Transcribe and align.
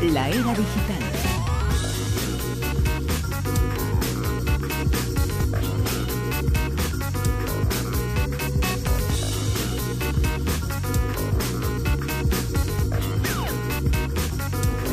La 0.00 0.28
era 0.28 0.54
digital. 0.54 1.02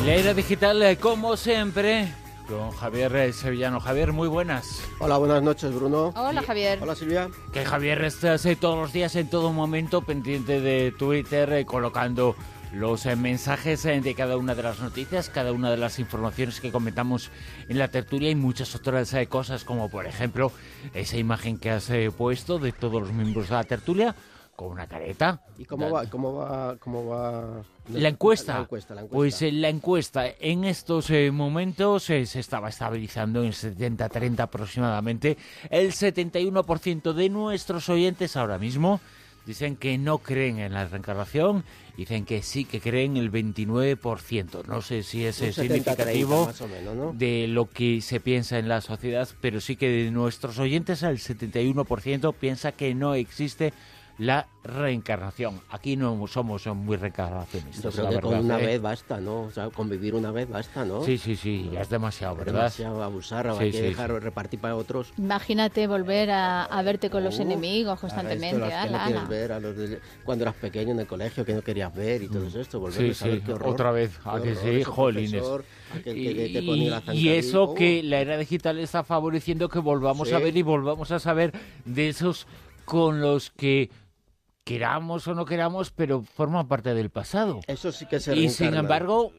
La 0.04 0.14
era 0.14 0.34
digital, 0.34 0.82
eh, 0.82 0.96
como 0.96 1.36
siempre, 1.36 2.12
con 2.48 2.72
Javier 2.72 3.14
eh, 3.14 3.32
Sevillano. 3.32 3.78
Javier, 3.78 4.12
muy 4.12 4.26
buenas. 4.26 4.82
Hola, 4.98 5.18
buenas 5.18 5.40
noches, 5.40 5.72
Bruno. 5.72 6.12
Hola, 6.16 6.42
Javier. 6.42 6.80
Hola, 6.82 6.96
Silvia. 6.96 7.30
Que 7.52 7.64
Javier 7.64 8.02
estás 8.02 8.44
eh, 8.44 8.56
todos 8.56 8.76
los 8.76 8.92
días, 8.92 9.14
en 9.14 9.30
todo 9.30 9.52
momento, 9.52 10.02
pendiente 10.02 10.60
de 10.60 10.90
Twitter, 10.90 11.64
colocando 11.64 12.34
los 12.72 13.06
eh, 13.06 13.16
mensajes 13.16 13.84
eh, 13.84 14.00
de 14.00 14.14
cada 14.14 14.36
una 14.36 14.54
de 14.54 14.62
las 14.62 14.80
noticias, 14.80 15.30
cada 15.30 15.52
una 15.52 15.70
de 15.70 15.76
las 15.76 15.98
informaciones 15.98 16.60
que 16.60 16.72
comentamos 16.72 17.30
en 17.68 17.78
la 17.78 17.88
tertulia 17.88 18.30
y 18.30 18.34
muchas 18.34 18.74
otras 18.74 19.12
eh, 19.14 19.26
cosas, 19.26 19.64
como 19.64 19.88
por 19.88 20.06
ejemplo 20.06 20.52
esa 20.94 21.16
imagen 21.16 21.58
que 21.58 21.70
has 21.70 21.90
puesto 22.16 22.58
de 22.58 22.72
todos 22.72 23.00
los 23.02 23.12
miembros 23.12 23.48
de 23.48 23.54
la 23.54 23.64
tertulia 23.64 24.14
con 24.56 24.72
una 24.72 24.88
careta. 24.88 25.42
¿Y 25.58 25.66
cómo 25.66 25.90
va, 25.90 26.06
cómo 26.06 26.34
va, 26.34 26.76
cómo 26.78 27.06
va 27.06 27.62
La 27.92 28.08
encuesta. 28.08 28.54
La 28.54 28.60
encuesta, 28.62 28.94
la 28.94 29.02
encuesta. 29.02 29.16
Pues 29.16 29.42
eh, 29.42 29.52
la 29.52 29.68
encuesta 29.68 30.26
en 30.40 30.64
estos 30.64 31.10
eh, 31.10 31.30
momentos 31.30 32.10
eh, 32.10 32.26
se 32.26 32.40
estaba 32.40 32.70
estabilizando 32.70 33.44
en 33.44 33.52
70-30 33.52 34.40
aproximadamente. 34.40 35.36
El 35.70 35.92
71% 35.92 37.12
de 37.12 37.28
nuestros 37.28 37.88
oyentes 37.88 38.36
ahora 38.36 38.58
mismo 38.58 39.00
dicen 39.46 39.76
que 39.76 39.96
no 39.96 40.18
creen 40.18 40.58
en 40.58 40.74
la 40.74 40.86
reencarnación, 40.86 41.64
dicen 41.96 42.26
que 42.26 42.42
sí 42.42 42.64
que 42.64 42.80
creen 42.80 43.16
el 43.16 43.30
29%. 43.30 44.66
No 44.66 44.82
sé 44.82 45.02
si 45.02 45.24
es 45.24 45.40
Un 45.40 45.48
70-30 45.48 45.52
significativo 45.52 46.52
de 47.14 47.46
lo 47.48 47.70
que 47.70 48.00
se 48.00 48.20
piensa 48.20 48.58
en 48.58 48.68
la 48.68 48.80
sociedad, 48.80 49.28
pero 49.40 49.60
sí 49.60 49.76
que 49.76 49.88
de 49.88 50.10
nuestros 50.10 50.58
oyentes 50.58 51.02
el 51.02 51.18
71% 51.18 52.34
piensa 52.34 52.72
que 52.72 52.94
no 52.94 53.14
existe 53.14 53.72
la 54.18 54.46
reencarnación. 54.64 55.60
Aquí 55.70 55.96
no 55.96 56.26
somos 56.26 56.66
muy 56.68 56.96
reencarnacionistas. 56.96 57.82
Yo 57.82 57.90
creo 57.90 58.04
la 58.04 58.08
que 58.10 58.14
verdad, 58.16 58.30
con 58.30 58.44
una 58.46 58.60
¿eh? 58.60 58.66
vez 58.66 58.80
basta, 58.82 59.20
¿no? 59.20 59.42
O 59.42 59.50
sea, 59.50 59.68
convivir 59.70 60.14
una 60.14 60.30
vez 60.30 60.48
basta, 60.48 60.84
¿no? 60.84 61.04
Sí, 61.04 61.18
sí, 61.18 61.36
sí, 61.36 61.68
ya 61.72 61.82
es 61.82 61.88
demasiado, 61.90 62.34
¿verdad? 62.36 62.54
Demasiado 62.54 63.02
abusar, 63.02 63.52
Sí, 63.52 63.64
hay 63.64 63.70
que 63.72 63.78
sí, 63.78 63.84
dejar 63.84 64.10
sí. 64.10 64.18
repartir 64.18 64.58
para 64.60 64.74
otros. 64.74 65.12
Imagínate 65.18 65.86
volver 65.86 66.30
a, 66.30 66.64
a 66.64 66.82
verte 66.82 67.10
con 67.10 67.22
los 67.24 67.38
Uh, 67.38 67.42
enemigos 67.42 67.98
a 67.98 68.00
constantemente. 68.00 68.46
esto, 68.56 68.58
los 68.58 68.68
que 68.68 68.90
no 68.90 68.98
ala. 69.18 69.24
ver, 69.28 69.52
a 69.52 69.60
los 69.60 69.76
de- 69.76 70.00
cuando 70.24 70.44
eras 70.44 70.54
pequeño 70.56 70.92
en 70.92 71.00
el 71.00 71.06
colegio 71.06 71.44
que 71.44 71.52
no 71.54 71.62
querías 71.62 71.94
ver 71.94 72.22
y 72.22 72.28
todo 72.28 72.46
esto, 72.60 72.80
volver 72.80 73.00
Mm. 73.02 73.04
Sí, 73.04 73.10
a 73.10 73.14
saber 73.14 73.34
sí, 73.36 73.42
qué 73.44 73.52
horror. 73.52 73.68
otra 73.68 73.90
vez, 73.92 74.18
¿a 74.24 74.40
que 74.40 74.52
horror, 74.52 74.56
sí? 74.64 74.82
Jolines. 74.82 75.44
Y, 76.04 77.12
y 77.12 77.28
eso 77.30 77.64
Oh, 77.64 77.74
que 77.74 78.02
la 78.02 78.20
era 78.20 78.36
digital 78.36 78.78
está 78.78 79.04
favoreciendo 79.04 79.68
que 79.68 79.78
volvamos 79.78 80.28
Sí. 80.28 80.34
a 80.34 80.38
ver 80.38 80.56
y 80.56 80.62
volvamos 80.62 81.10
a 81.12 81.18
saber 81.18 81.52
de 81.84 82.08
esos 82.08 82.46
con 82.84 83.20
los 83.20 83.50
que 83.50 83.90
queramos 84.70 85.28
o 85.28 85.34
no 85.34 85.44
queramos, 85.44 85.92
pero 85.92 86.22
forman 86.22 86.66
parte 86.66 86.92
del 86.92 87.08
pasado. 87.08 87.60
Eso 87.68 87.92
sí 87.92 88.04
que 88.04 88.18
se 88.18 88.34
Y 88.34 88.48
sin 88.48 88.74
embargo, 88.74 89.32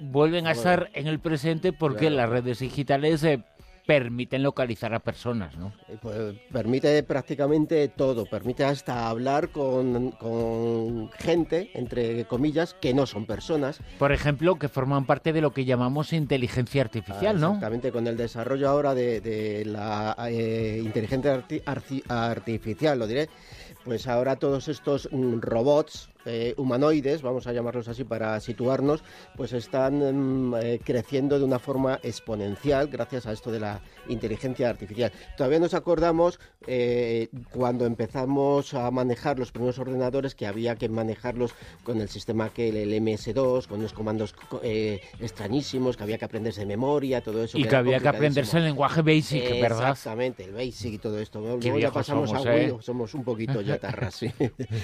vuelven 0.00 0.46
a 0.48 0.50
Bueno. 0.50 0.58
estar 0.58 0.90
en 0.94 1.06
el 1.06 1.20
presente 1.20 1.72
porque 1.72 2.08
Claro. 2.08 2.16
las 2.16 2.28
redes 2.28 2.58
digitales 2.58 3.22
eh, 3.22 3.40
permiten 3.86 4.42
localizar 4.42 4.92
a 4.92 4.98
personas, 4.98 5.56
¿no? 5.56 5.72
Eh, 5.88 5.96
pues, 6.02 6.34
permite 6.50 7.00
prácticamente 7.04 7.86
todo, 7.86 8.26
permite 8.26 8.64
hasta 8.64 9.08
hablar 9.08 9.50
con, 9.50 10.10
con 10.12 11.08
gente, 11.12 11.70
entre 11.74 12.24
comillas, 12.24 12.74
que 12.74 12.94
no 12.94 13.06
son 13.06 13.26
personas. 13.26 13.78
Por 13.98 14.10
ejemplo, 14.10 14.56
que 14.58 14.68
forman 14.68 15.04
parte 15.06 15.32
de 15.32 15.40
lo 15.40 15.52
que 15.52 15.64
llamamos 15.66 16.12
inteligencia 16.12 16.82
artificial, 16.82 17.38
¿no? 17.38 17.48
Exactamente, 17.52 17.92
con 17.92 18.08
el 18.08 18.16
desarrollo 18.16 18.68
ahora 18.70 18.92
de, 18.94 19.20
de 19.20 19.64
la 19.66 20.16
eh, 20.30 20.80
inteligencia 20.82 21.36
arti- 21.64 22.02
artificial, 22.08 22.98
lo 22.98 23.06
diré, 23.06 23.28
pues 23.84 24.06
ahora 24.06 24.36
todos 24.36 24.68
estos 24.68 25.08
mm, 25.12 25.40
robots 25.40 26.08
eh, 26.26 26.54
humanoides, 26.56 27.22
vamos 27.22 27.46
a 27.46 27.52
llamarlos 27.52 27.88
así 27.88 28.04
para 28.04 28.38
situarnos, 28.40 29.02
pues 29.36 29.52
están 29.52 30.50
mm, 30.50 30.54
eh, 30.56 30.80
creciendo 30.84 31.38
de 31.38 31.44
una 31.44 31.58
forma 31.58 31.98
exponencial 32.02 32.88
gracias 32.88 33.26
a 33.26 33.32
esto 33.32 33.50
de 33.50 33.60
la 33.60 33.80
inteligencia 34.08 34.68
artificial. 34.70 35.12
Todavía 35.36 35.58
nos 35.60 35.74
acordamos 35.74 36.38
eh, 36.66 37.28
cuando 37.50 37.86
empezamos 37.86 38.74
a 38.74 38.90
manejar 38.90 39.38
los 39.38 39.52
primeros 39.52 39.78
ordenadores 39.78 40.34
que 40.34 40.46
había 40.46 40.76
que 40.76 40.88
manejarlos 40.88 41.52
con 41.82 42.00
el 42.00 42.08
sistema 42.08 42.48
que 42.50 42.68
el, 42.68 42.76
el 42.76 43.02
MS2, 43.02 43.66
con 43.66 43.80
unos 43.80 43.92
comandos 43.92 44.32
co- 44.32 44.60
eh, 44.62 45.00
extrañísimos, 45.20 45.96
que 45.96 46.02
había 46.02 46.18
que 46.18 46.24
aprenderse 46.24 46.60
de 46.60 46.66
memoria, 46.66 47.20
todo 47.22 47.42
eso. 47.44 47.58
Y 47.58 47.64
que 47.64 47.76
había 47.76 48.00
que 48.00 48.08
aprenderse 48.08 48.58
el 48.58 48.64
lenguaje 48.64 49.02
basic, 49.02 49.60
¿verdad? 49.60 49.90
Exactamente, 49.90 50.44
el 50.44 50.52
basic 50.52 50.94
y 50.94 50.98
todo 50.98 51.18
esto. 51.18 51.40
Luego 51.40 51.58
Qué 51.60 51.80
ya 51.80 51.90
pasamos 51.90 52.30
somos, 52.30 52.46
a 52.46 52.54
¿eh? 52.54 52.60
Windows, 52.60 52.84
somos 52.84 53.14
un 53.14 53.24
poquito 53.24 53.60
ya 53.62 53.78
tarras, 53.78 54.14
sí. 54.14 54.30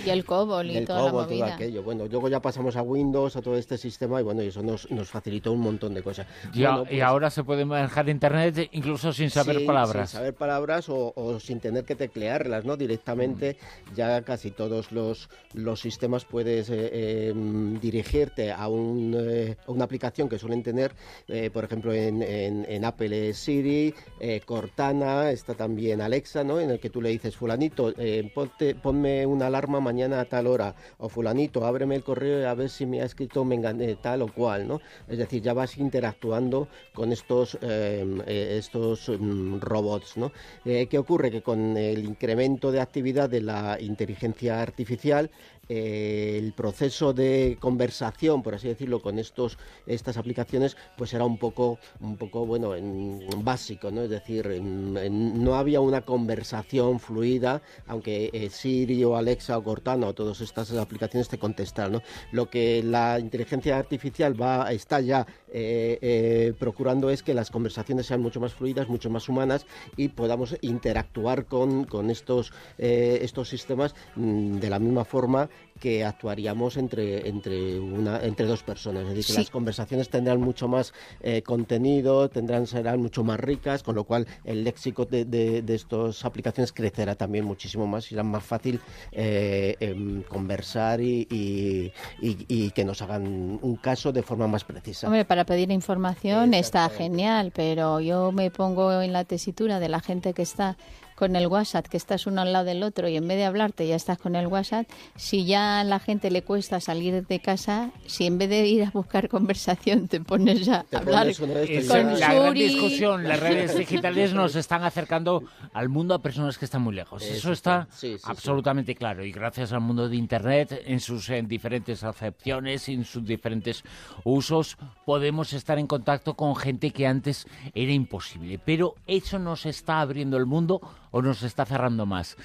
Y 0.05 0.11
el 0.11 0.25
COBOL 0.25 0.71
y 0.71 0.81
la 0.81 0.87
COBOL, 0.87 1.30
todo 1.31 1.45
aquello. 1.55 1.83
Bueno, 1.83 2.07
luego 2.07 2.29
ya 2.29 2.41
pasamos 2.41 2.77
a 2.77 2.83
Windows, 2.83 3.37
a 3.37 3.43
todo 3.43 3.57
este 3.57 3.79
sistema, 3.79 4.21
y 4.21 4.25
bueno, 4.25 4.43
y 4.43 4.49
eso 4.49 4.63
nos, 4.63 4.91
nos 4.91 5.09
facilitó 5.09 5.53
un 5.53 5.61
montón 5.61 5.95
de 5.95 6.03
cosas. 6.03 6.27
Bueno, 6.55 6.83
y 6.83 6.87
pues, 6.87 7.03
ahora 7.03 7.31
se 7.31 7.45
puede 7.45 7.65
manejar 7.65 8.09
internet 8.09 8.69
incluso 8.73 9.13
sin 9.13 9.31
saber 9.31 9.59
Sí, 9.59 9.65
palabras. 9.67 10.11
Sin 10.11 10.19
saber 10.19 10.35
palabras 10.35 10.89
o, 10.89 11.13
o 11.17 11.41
sin 11.41 11.61
tener 11.61 11.85
que 11.85 11.95
teclearlas, 11.97 12.65
¿no? 12.65 12.77
Directamente 12.77 13.57
ya 13.95 14.23
casi 14.23 14.51
todos 14.51 14.93
los, 14.93 15.29
los 15.55 15.81
sistemas 15.81 16.25
puedes 16.25 16.71
eh, 16.71 16.91
eh, 16.93 17.33
mm, 17.35 17.79
dirigirte 17.81 18.53
a, 18.53 18.69
un, 18.69 19.15
eh, 19.19 19.57
a 19.67 19.71
una 19.71 19.85
aplicación 19.85 20.29
que 20.29 20.39
suelen 20.39 20.63
tener, 20.63 20.93
eh, 21.29 21.51
por 21.53 21.65
ejemplo, 21.65 21.93
en, 21.93 22.23
en- 22.23 22.67
en 22.69 22.85
Apple 22.85 23.33
Siri, 23.35 23.95
eh, 24.21 24.41
Cortana, 24.45 25.31
está 25.31 25.55
también 25.55 26.01
Alexa, 26.01 26.45
¿no? 26.45 26.61
En 26.61 26.71
el 26.71 26.81
que 26.81 26.91
tú 26.91 27.01
le 27.03 27.09
dices, 27.11 27.37
fulanito, 27.37 27.93
eh, 27.99 28.31
ponte- 28.35 28.75
ponme 28.75 29.27
una 29.27 29.47
alarma 29.47 29.81
mañana 29.81 30.21
a 30.21 30.25
tal 30.25 30.47
hora, 30.47 30.75
o 30.99 31.09
fulanito, 31.09 31.20
ábreme 31.29 31.97
el 31.97 32.03
correo 32.03 32.49
a 32.49 32.55
ver 32.55 32.69
si 32.71 32.87
me 32.87 33.01
ha 33.01 33.05
escrito 33.05 33.45
mengane, 33.45 33.97
tal 33.97 34.23
o 34.23 34.29
cual, 34.33 34.67
¿no? 34.67 34.81
Es 35.09 35.19
decir, 35.19 35.43
ya 35.43 35.53
vas 35.55 35.77
interactuando 35.79 36.69
con 36.93 37.13
estos, 37.13 37.59
eh, 37.63 38.05
eh, 38.27 38.57
estos 38.59 39.09
mm, 39.09 39.59
robots, 39.61 40.17
¿no? 40.17 40.33
Eh, 40.65 40.87
¿Qué 40.89 40.99
ocurre? 40.99 41.31
Que 41.31 41.43
con 41.43 41.77
el 41.77 42.05
incremento 42.05 42.71
de 42.73 42.81
actividad 42.81 43.29
de 43.29 43.41
la 43.43 43.79
inteligencia 43.81 44.61
artificial, 44.63 45.31
eh, 45.69 46.37
el 46.43 46.53
proceso 46.53 47.13
de 47.13 47.57
conversación, 47.61 48.43
por 48.43 48.55
así 48.55 48.67
decirlo, 48.69 49.01
con 49.01 49.19
estos 49.19 49.57
estas 49.87 50.17
aplicaciones, 50.17 50.77
pues 50.97 51.15
era 51.15 51.25
un 51.25 51.39
poco, 51.39 51.79
un 52.01 52.17
poco 52.17 52.45
bueno, 52.45 52.75
en- 52.75 53.21
básico, 53.45 53.91
¿no? 53.91 54.03
Es 54.03 54.11
decir, 54.11 54.49
no 54.61 55.55
había 55.55 55.81
una 55.81 56.01
conversación 56.03 56.99
fluida, 56.99 57.63
aunque 57.87 58.31
eh, 58.33 58.51
Siri 58.51 59.03
o 59.05 59.17
Alexa 59.17 59.57
o 59.59 59.63
Cortana 59.63 60.09
o 60.09 60.15
todas 60.15 60.41
estas 60.41 60.73
aplicaciones 60.73 61.10
te 61.11 61.39
contestan, 61.39 61.93
¿no? 61.93 62.03
Lo 62.33 62.49
que 62.49 62.83
la 62.83 63.19
inteligencia 63.19 63.77
artificial 63.77 64.41
va 64.41 64.73
está 64.73 65.01
ya 65.01 65.27
eh, 65.53 65.99
eh, 66.01 66.53
procurando 66.59 67.11
es 67.11 67.23
que 67.23 67.35
las 67.35 67.51
conversaciones 67.51 68.07
sean 68.07 68.21
mucho 68.21 68.41
más 68.41 68.55
fluidas, 68.55 68.89
mucho 68.89 69.11
más 69.11 69.29
humanas 69.29 69.67
y 69.97 70.09
podamos 70.09 70.57
interactuar 70.61 71.47
con, 71.47 71.85
con 71.85 72.11
estos, 72.11 72.53
eh, 72.79 73.19
estos 73.23 73.49
sistemas 73.49 73.95
mm, 74.17 74.59
de 74.59 74.71
la 74.71 74.79
misma 74.79 75.05
forma 75.05 75.49
que 75.81 76.05
actuaríamos 76.05 76.77
entre, 76.77 77.27
entre, 77.29 77.81
una, 77.81 78.23
entre 78.23 78.47
dos 78.47 78.63
personas. 78.63 79.09
Es 79.09 79.15
decir, 79.15 79.35
que 79.35 79.41
las 79.41 79.51
conversaciones 79.51 80.11
tendrán 80.11 80.41
mucho 80.41 80.69
más 80.69 80.93
eh, 81.23 81.43
contenido, 81.43 82.29
tendrán, 82.29 82.67
serán 82.67 83.01
mucho 83.01 83.25
más 83.25 83.41
ricas, 83.41 83.83
con 83.83 83.95
lo 83.95 84.05
cual 84.05 84.27
el 84.45 84.63
léxico 84.63 85.07
de, 85.07 85.25
de, 85.25 85.63
de 85.63 85.75
estas 85.75 86.25
aplicaciones 86.25 86.73
crecerá 86.73 87.15
también 87.15 87.47
muchísimo 87.47 87.87
más 87.87 88.07
y 88.07 88.09
será 88.11 88.23
más 88.23 88.45
fácil 88.45 88.79
eh, 89.11 89.77
em, 89.81 90.23
conversar 90.23 91.00
y, 91.01 91.27
y- 91.31 91.93
y- 92.21 92.47
y 92.49 92.71
que 92.71 92.85
nos 92.85 93.03
hagan 93.03 93.59
un 93.63 93.77
caso 93.77 94.13
de 94.13 94.23
forma 94.23 94.47
más 94.47 94.65
precisa. 94.65 95.07
Hombre, 95.07 95.25
para 95.25 95.45
pedir 95.45 95.71
información 95.71 96.55
está 96.55 96.89
genial, 96.89 97.53
pero 97.55 98.01
yo 98.01 98.33
me 98.33 98.51
pongo 98.51 99.01
en 99.03 99.13
la 99.13 99.25
tesitura 99.25 99.81
de 99.81 99.89
la 99.89 100.01
gente 100.01 100.33
que 100.35 100.43
está 100.43 100.77
con 101.21 101.37
el 101.37 101.49
WhatsApp, 101.49 101.87
que 101.87 101.99
estás 101.99 102.27
uno 102.27 102.41
al 102.41 102.55
lado 102.55 102.65
del 102.65 102.83
otro 102.83 103.07
y 103.07 103.19
en 103.19 103.29
vez 103.29 103.37
de 103.37 103.45
hablarte 103.45 103.87
ya 103.87 103.95
estás 103.95 104.17
con 104.17 104.37
el 104.37 104.47
WhatsApp, 104.47 104.89
si 105.17 105.45
ya 105.45 105.81
a 105.81 105.85
la 105.85 106.01
gente 106.01 106.31
le 106.31 106.41
cuesta 106.41 106.81
salir 106.81 107.27
de 107.27 107.41
casa, 107.41 107.91
si 108.07 108.25
en 108.25 108.39
vez 108.39 108.49
de 108.49 108.67
ir 108.67 108.85
a 108.85 108.91
buscar 108.91 109.29
conversación 109.37 110.09
te 110.09 110.23
pones 110.23 110.65
Te 110.65 110.73
a 110.73 110.85
hablar 110.99 111.27
pones 111.27 111.39
con 111.39 112.19
la 112.19 112.33
gran 112.33 112.55
discusión. 112.55 113.29
Las 113.29 113.39
redes 113.49 113.77
digitales 113.77 114.33
nos 114.33 114.57
están 114.57 114.83
acercando 114.83 115.43
al 115.75 115.91
mundo 115.91 116.15
a 116.15 116.23
personas 116.23 116.57
que 116.57 116.65
están 116.65 116.81
muy 116.81 116.95
lejos. 116.95 117.23
Eso 117.23 117.35
Eso 117.35 117.53
está. 117.53 117.87
Sí, 117.91 118.17
sí. 118.17 118.25
absolutamente 118.25 118.95
claro. 118.95 119.23
Y 119.23 119.31
gracias 119.31 119.75
al 119.75 119.83
mundo 119.83 120.09
de 120.09 120.17
Internet, 120.17 120.85
en 120.87 121.01
sus 121.01 121.29
eh, 121.29 121.43
diferentes 121.47 122.03
acepciones, 122.03 122.89
en 122.89 123.05
sus 123.05 123.27
diferentes 123.27 123.85
usos, 124.25 124.79
podemos 125.05 125.53
estar 125.53 125.79
en 125.79 125.87
contacto 125.87 126.33
con 126.33 126.57
gente 126.57 126.93
que 126.93 127.07
antes 127.07 127.47
era 127.75 127.93
imposible. 127.93 128.59
Pero 128.59 128.95
eso 129.07 129.39
nos 129.39 129.67
está 129.67 130.01
abriendo 130.01 130.39
el 130.39 130.47
mundo 130.47 130.81
o 131.11 131.23
nos 131.23 131.43
está 131.43 131.65
cerrando 131.65 132.07
más. 132.07 132.37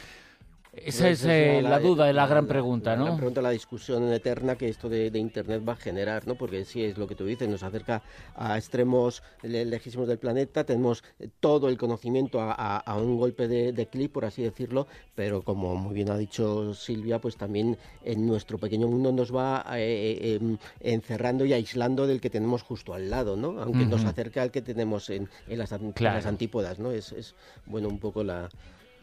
Esa 0.75 1.10
es, 1.10 1.24
eh, 1.24 1.62
la, 1.62 1.80
duda, 1.80 2.07
la, 2.07 2.13
la 2.13 2.27
gran 2.27 2.48
pregunta, 2.48 2.95
¿no? 2.98 3.06
La 3.06 3.16
pregunta, 3.16 3.42
la 3.42 3.51
discusión 3.51 4.12
eterna 4.12 4.57
que 4.57 4.68
esto 4.68 4.89
de, 4.89 5.07
Internet 5.18 5.63
va 5.68 5.74
a 5.74 5.77
generar, 5.77 6.27
¿no? 6.27 6.36
Porque 6.36 6.66
sí 6.66 6.83
es 6.83 6.98
lo 6.98 7.07
que 7.07 7.16
tú 7.16 7.25
dices, 7.25 7.48
nos 7.48 7.63
acerca 7.63 8.01
a 8.36 8.57
extremos 8.57 9.24
lejísimos 9.42 10.07
del 10.07 10.18
planeta, 10.18 10.66
tenemos 10.66 11.04
todo 11.39 11.69
el 11.69 11.77
conocimiento 11.77 12.39
a, 12.42 12.83
un 12.98 13.18
golpe 13.18 13.48
de, 13.48 13.72
de 13.72 13.88
clic, 13.88 14.12
por 14.12 14.25
así 14.25 14.44
decirlo, 14.44 14.88
pero 15.16 15.44
como 15.44 15.75
muy 15.75 15.94
bien 15.94 16.10
ha 16.10 16.18
dicho 16.18 16.74
Silvia, 16.74 17.19
pues 17.19 17.38
también 17.38 17.77
en 18.04 18.27
nuestro 18.27 18.57
pequeño 18.57 18.88
mundo 18.88 19.13
nos 19.13 19.33
va 19.33 19.66
eh, 19.77 20.19
eh, 20.22 20.36
em, 20.42 20.57
encerrando 20.81 21.45
y 21.45 21.54
aislando 21.54 22.06
del 22.06 22.19
que 22.19 22.30
tenemos 22.30 22.63
justo 22.63 22.94
al 22.94 23.10
lado, 23.10 23.38
¿no? 23.38 23.62
Aunque 23.62 23.86
nos 23.86 24.04
acerca 24.04 24.42
al 24.42 24.51
que 24.51 24.62
tenemos 24.62 25.10
en, 25.10 25.30
las, 25.48 25.72
las, 26.00 26.25
antípodas, 26.25 26.80
¿no? 26.80 26.92
Es, 26.92 27.13
es, 27.13 27.33
bueno, 27.66 27.88
un 27.88 28.00
poco 28.00 28.24
la 28.24 28.50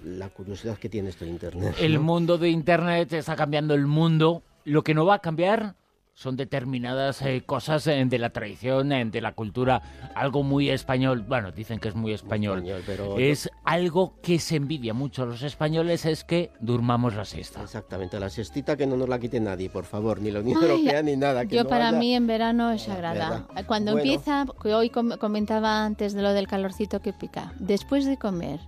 la 0.05 0.29
curiosidad 0.29 0.79
que 0.79 0.89
tiene 0.89 1.11
esto 1.11 1.25
de 1.25 1.31
Internet. 1.31 1.77
El 1.81 1.99
mundo 1.99 2.39
de 2.39 2.51
Internet 2.51 3.13
está 3.13 3.37
cambiando 3.37 3.75
el 3.75 3.87
mundo. 3.87 4.43
Lo 4.65 4.83
que 4.83 4.95
no 4.95 5.05
va 5.05 5.17
a 5.17 5.19
cambiar 5.19 5.75
son 6.15 6.37
determinadas 6.37 7.23
eh, 7.23 7.43
cosas 7.45 7.87
eh, 7.87 8.05
de 8.07 8.19
la 8.19 8.31
tradición, 8.31 8.93
eh, 8.93 9.05
de 9.05 9.21
la 9.21 9.33
cultura, 9.33 9.83
algo 10.15 10.43
muy 10.43 10.71
español. 10.71 11.25
Bueno, 11.27 11.53
dicen 11.53 11.79
que 11.79 11.89
es 11.89 11.95
muy 11.95 12.13
español. 12.13 12.65
pero 12.87 13.19
es 13.19 13.51
algo 13.65 14.21
que 14.23 14.39
se 14.39 14.57
envidia 14.57 14.95
mucho 14.95 15.23
a 15.23 15.27
los 15.27 15.43
españoles, 15.43 16.05
es 16.05 16.25
que 16.25 16.51
durmamos 16.61 17.15
la 17.15 17.25
siesta. 17.25 17.63
Exactamente, 17.63 18.21
la 18.21 18.29
siestita 18.29 18.77
que 18.77 18.87
no 18.87 18.97
nos 18.97 19.09
la 19.09 19.19
quite 19.19 19.41
nadie, 19.41 19.71
por 19.71 19.85
favor, 19.85 20.21
ni 20.21 20.31
la 20.31 20.41
Unión 20.41 20.63
Europea 20.63 21.03
ni 21.03 21.17
nada. 21.17 21.45
yo 21.45 21.67
para 21.67 21.93
mí 21.93 22.15
en 22.15 22.27
verano 22.27 22.71
es 22.71 22.83
sagrada. 22.83 23.47
Cuando 23.67 23.93
empieza, 23.93 24.47
que 24.63 24.75
hoy 24.75 24.91
comentaba 24.91 25.85
antes 25.85 26.13
de 26.13 26.23
lo 26.23 26.33
del 26.33 26.47
calorcito 26.47 27.01
que 27.01 27.13
pica, 27.13 27.53
después 27.59 28.05
de 28.05 28.19
comer 28.19 28.61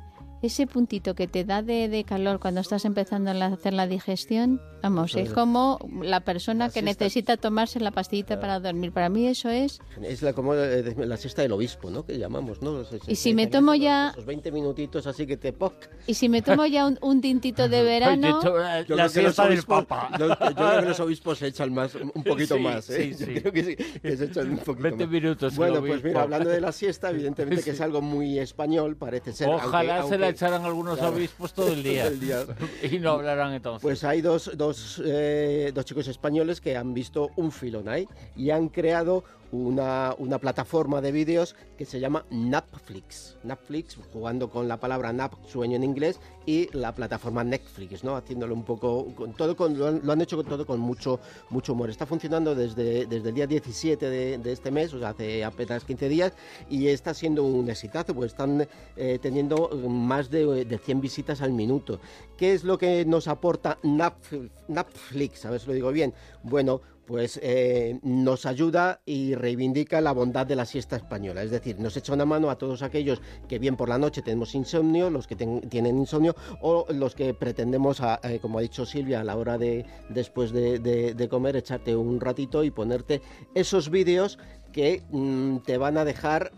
ese 0.46 0.66
puntito 0.66 1.14
que 1.14 1.26
te 1.26 1.44
da 1.44 1.62
de, 1.62 2.04
calor 2.06 2.40
cuando 2.40 2.60
estás 2.60 2.84
empezando 2.84 3.30
a 3.30 3.46
hacer 3.46 3.72
la 3.72 3.86
digestión, 3.86 4.60
vamos, 4.82 5.14
es 5.16 5.30
como 5.30 5.78
la 6.02 6.20
persona 6.20 6.70
que 6.70 6.82
necesita 6.82 7.36
tomarse 7.36 7.80
la 7.80 7.90
pastillita 7.90 8.40
para 8.40 8.60
dormir. 8.60 8.92
Para 8.92 9.08
mí 9.08 9.26
eso 9.26 9.48
es... 9.48 9.80
Es 10.02 10.22
la, 10.22 10.32
como 10.32 10.54
eh, 10.54 10.94
la 10.96 11.16
siesta 11.16 11.42
del 11.42 11.52
obispo, 11.52 11.90
¿no? 11.90 12.04
Que 12.04 12.18
llamamos, 12.18 12.62
¿no? 12.62 12.82
y 13.06 13.16
si 13.16 13.34
me 13.34 13.46
tomo 13.46 13.74
ya... 13.74 14.10
Esos 14.10 14.26
20 14.26 14.52
minutitos 14.52 15.06
así 15.06 15.26
que 15.26 15.36
te 15.36 15.52
poc. 15.52 15.74
Y 16.06 16.14
si 16.14 16.28
me 16.28 16.42
tomo 16.42 16.66
ya 16.66 16.86
un, 16.86 17.20
tintito 17.20 17.68
de 17.68 17.82
verano... 17.84 18.40
la 18.88 19.08
siesta 19.08 19.48
del 19.48 19.62
papa. 19.62 20.10
Yo, 20.18 20.28
creo 20.36 20.80
que 20.80 20.86
los 20.86 21.00
obispos 21.00 21.38
se 21.38 21.48
echan 21.48 21.72
más, 21.72 21.94
un 21.94 22.22
poquito 22.24 22.58
más, 22.58 22.88
¿eh? 22.90 23.14
Sí, 23.14 23.24
sí. 23.24 23.34
Yo 23.34 23.40
creo 23.40 23.52
que, 23.52 23.64
sí, 23.64 23.76
que 23.76 24.16
se 24.16 24.24
echan 24.26 24.50
un 24.50 24.58
poquito 24.58 24.82
20 24.84 25.06
minutos. 25.06 25.56
Bueno, 25.56 25.80
pues 25.80 26.02
mira, 26.02 26.22
hablando 26.22 26.50
de 26.50 26.60
la 26.60 26.72
siesta, 26.72 27.10
evidentemente 27.14 27.62
que 27.62 27.70
es 27.70 27.80
algo 27.80 28.00
muy 28.00 28.38
español, 28.38 28.96
parece 28.96 29.32
ser. 29.32 29.48
Ojalá 29.48 30.02
se 30.04 30.18
la 30.18 30.28
echaran 30.34 30.64
algunos 30.64 31.00
obispos 31.00 31.52
todo 31.52 31.68
el 31.72 31.82
día. 31.84 32.10
y 32.90 32.98
no 32.98 33.12
hablarán 33.12 33.52
entonces. 33.54 33.82
Pues 33.82 34.04
hay 34.04 34.20
dos, 34.20 34.50
dos, 34.56 35.00
eh, 35.04 35.72
dos 35.74 35.84
chicos 35.84 36.08
españoles 36.08 36.60
que 36.60 36.76
han 36.76 36.92
visto 36.92 37.30
un 37.36 37.52
filón 37.52 37.88
ahí 37.88 38.08
y 38.36 38.50
han 38.50 38.68
creado 38.68 39.24
una, 39.54 40.14
una, 40.18 40.38
plataforma 40.38 41.00
de 41.00 41.12
vídeos 41.12 41.54
que 41.78 41.84
se 41.84 42.00
llama 42.00 42.24
Napflix. 42.30 43.36
Napflix, 43.44 43.96
jugando 44.12 44.50
con 44.50 44.66
la 44.66 44.78
palabra 44.78 45.12
nap, 45.12 45.34
sueño 45.46 45.76
en 45.76 45.84
inglés, 45.84 46.18
y 46.46 46.68
la 46.76 46.94
plataforma 46.94 47.44
Netflix, 47.44 48.04
¿no? 48.04 48.16
Haciéndolo 48.16 48.54
un 48.54 48.64
poco, 48.64 49.06
todo 49.36 49.56
con, 49.56 49.78
lo, 49.78 50.12
han, 50.12 50.20
hecho 50.20 50.36
con 50.36 50.46
todo 50.46 50.66
con 50.66 50.80
mucho, 50.80 51.20
mucho 51.50 51.72
humor. 51.72 51.90
Está 51.90 52.06
funcionando 52.06 52.54
desde, 52.54 53.06
desde 53.06 53.28
el 53.28 53.34
día 53.34 53.46
17 53.46 54.10
de, 54.10 54.38
de, 54.38 54.52
este 54.52 54.70
mes, 54.70 54.92
o 54.92 54.98
sea, 54.98 55.10
hace 55.10 55.44
apenas 55.44 55.84
15 55.84 56.08
días, 56.08 56.32
y 56.68 56.88
está 56.88 57.14
siendo 57.14 57.44
un 57.44 57.70
exitazo, 57.70 58.14
pues 58.14 58.32
están 58.32 58.66
eh, 58.96 59.18
teniendo 59.22 59.68
más 59.88 60.30
de, 60.30 60.64
de 60.64 60.78
100 60.78 61.00
visitas 61.00 61.40
al 61.40 61.52
minuto. 61.52 62.00
¿Qué 62.36 62.52
es 62.52 62.64
lo 62.64 62.76
que 62.76 63.04
nos 63.04 63.28
aporta 63.28 63.78
Netflix? 63.82 65.46
A 65.46 65.50
ver 65.50 65.60
si 65.60 65.66
lo 65.68 65.72
digo 65.72 65.92
bien. 65.92 66.12
Bueno, 66.42 66.80
pues 67.06 67.38
eh, 67.42 67.98
nos 68.02 68.46
ayuda 68.46 69.00
y 69.04 69.34
reivindica 69.34 70.00
la 70.00 70.12
bondad 70.12 70.46
de 70.46 70.56
la 70.56 70.64
siesta 70.64 70.96
española. 70.96 71.42
Es 71.42 71.50
decir, 71.50 71.78
nos 71.78 71.96
echa 71.96 72.12
una 72.12 72.24
mano 72.24 72.50
a 72.50 72.58
todos 72.58 72.82
aquellos 72.82 73.20
que 73.48 73.58
bien 73.58 73.76
por 73.76 73.88
la 73.88 73.98
noche 73.98 74.22
tenemos 74.22 74.54
insomnio, 74.54 75.10
los 75.10 75.26
que 75.26 75.36
tienen 75.36 75.98
insomnio 75.98 76.34
o 76.60 76.86
los 76.90 77.14
que 77.14 77.34
pretendemos, 77.34 78.00
eh, 78.22 78.38
como 78.40 78.58
ha 78.58 78.62
dicho 78.62 78.86
Silvia, 78.86 79.20
a 79.20 79.24
la 79.24 79.36
hora 79.36 79.58
de 79.58 79.84
después 80.08 80.52
de, 80.52 81.28
comer, 81.30 81.56
echarte 81.56 81.96
un 81.96 82.20
ratito 82.20 82.64
y 82.64 82.70
ponerte 82.70 83.22
esos 83.54 83.90
vídeos 83.90 84.38
que 84.72 85.02
mm, 85.10 85.58
te 85.58 85.78
van 85.78 85.98
a 85.98 86.04
dejar 86.04 86.52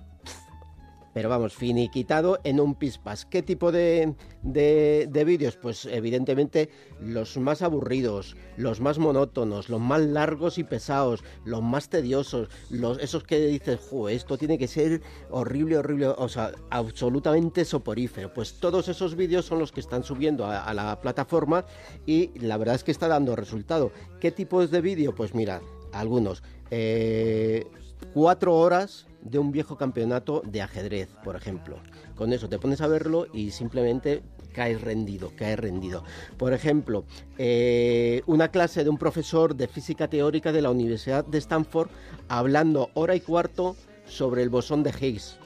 pero 1.16 1.30
vamos, 1.30 1.54
finiquitado 1.54 2.40
en 2.44 2.60
un 2.60 2.74
pispas. 2.74 3.24
¿Qué 3.24 3.40
tipo 3.40 3.72
de, 3.72 4.12
de, 4.42 5.24
vídeos? 5.24 5.56
Pues 5.56 5.86
evidentemente 5.86 6.68
los 7.00 7.38
más 7.38 7.62
aburridos, 7.62 8.36
los 8.58 8.82
más 8.82 8.98
monótonos, 8.98 9.70
los 9.70 9.80
más 9.80 10.02
largos 10.02 10.58
y 10.58 10.64
pesados, 10.64 11.24
los 11.46 11.62
más 11.62 11.88
tediosos, 11.88 12.50
los, 12.68 12.98
esos 12.98 13.24
que 13.24 13.46
dices, 13.46 13.80
esto 14.10 14.36
tiene 14.36 14.58
que 14.58 14.68
ser 14.68 15.00
horrible, 15.30 15.78
horrible, 15.78 16.08
o 16.08 16.28
sea, 16.28 16.52
absolutamente 16.68 17.64
soporífero. 17.64 18.34
Pues 18.34 18.60
todos 18.60 18.88
esos 18.88 19.16
vídeos 19.16 19.46
son 19.46 19.58
los 19.58 19.72
que 19.72 19.80
están 19.80 20.04
subiendo 20.04 20.44
a, 20.44 20.74
la 20.74 21.00
plataforma 21.00 21.64
y 22.04 22.38
la 22.40 22.58
verdad 22.58 22.74
es 22.74 22.84
que 22.84 22.92
está 22.92 23.08
dando 23.08 23.36
resultado. 23.36 23.90
¿Qué 24.20 24.32
tipos 24.32 24.70
de 24.70 24.82
vídeo? 24.82 25.14
Pues 25.14 25.34
mira, 25.34 25.62
algunos. 25.94 26.42
Eh, 26.70 27.64
cuatro 28.12 28.54
horas 28.54 29.06
de 29.22 29.38
un 29.38 29.52
viejo 29.52 29.76
campeonato 29.76 30.42
de 30.44 30.62
ajedrez, 30.62 31.08
por 31.24 31.36
ejemplo. 31.36 31.78
Con 32.14 32.32
eso 32.32 32.48
te 32.48 32.58
pones 32.58 32.80
a 32.80 32.86
verlo 32.86 33.26
y 33.32 33.50
simplemente 33.50 34.22
caes 34.52 34.80
rendido, 34.80 35.32
caes 35.36 35.58
rendido. 35.58 36.02
Por 36.38 36.52
ejemplo, 36.52 37.04
eh, 37.36 38.22
una 38.26 38.48
clase 38.48 38.84
de 38.84 38.90
un 38.90 38.98
profesor 38.98 39.54
de 39.54 39.68
física 39.68 40.08
teórica 40.08 40.52
de 40.52 40.62
la 40.62 40.70
Universidad 40.70 41.24
de 41.24 41.38
Stanford 41.38 41.90
hablando 42.28 42.90
hora 42.94 43.14
y 43.14 43.20
cuarto 43.20 43.76
sobre 44.06 44.42
el 44.42 44.48
bosón 44.48 44.82
de 44.82 44.94
Higgs 44.98 45.38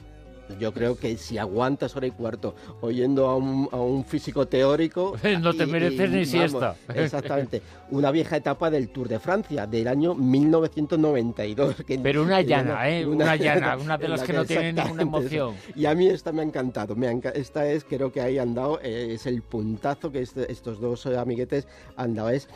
yo 0.59 0.73
creo 0.73 0.97
que 0.97 1.17
si 1.17 1.37
aguantas 1.37 1.95
hora 1.95 2.07
y 2.07 2.11
cuarto 2.11 2.55
oyendo 2.81 3.27
a 3.27 3.35
un, 3.35 3.69
a 3.71 3.77
un 3.77 4.05
físico 4.05 4.47
teórico... 4.47 5.15
no 5.41 5.53
te 5.53 5.65
mereces 5.65 6.09
ni 6.09 6.25
siesta. 6.25 6.75
Exactamente. 6.93 7.61
Una 7.89 8.11
vieja 8.11 8.37
etapa 8.37 8.69
del 8.69 8.89
Tour 8.89 9.07
de 9.07 9.19
Francia, 9.19 9.67
del 9.67 9.87
año 9.87 10.15
1992. 10.15 11.75
Pero 12.01 12.23
una 12.23 12.41
llana, 12.41 12.89
¿eh? 12.89 13.05
Una, 13.05 13.35
llana, 13.37 13.77
una 13.77 13.97
de 13.97 14.07
las 14.07 14.23
que 14.23 14.33
no 14.33 14.45
tienen 14.45 14.75
ninguna 14.75 15.01
emoción. 15.01 15.55
Y 15.75 15.85
a 15.85 15.95
mí 15.95 16.07
esta 16.07 16.31
me 16.31 16.41
ha 16.41 16.45
encantado. 16.45 16.95
Me 16.95 17.21
esta 17.35 17.67
es, 17.67 17.83
creo 17.83 18.11
que 18.11 18.21
ahí 18.21 18.37
han 18.37 18.53
dado, 18.53 18.79
eh, 18.81 19.13
es 19.13 19.25
el 19.25 19.41
puntazo 19.41 20.11
que 20.11 20.21
este, 20.21 20.51
estos 20.51 20.79
dos 20.79 21.05
amiguetes 21.05 21.67
han 21.95 22.15
dado. 22.15 22.29
Es 22.29 22.47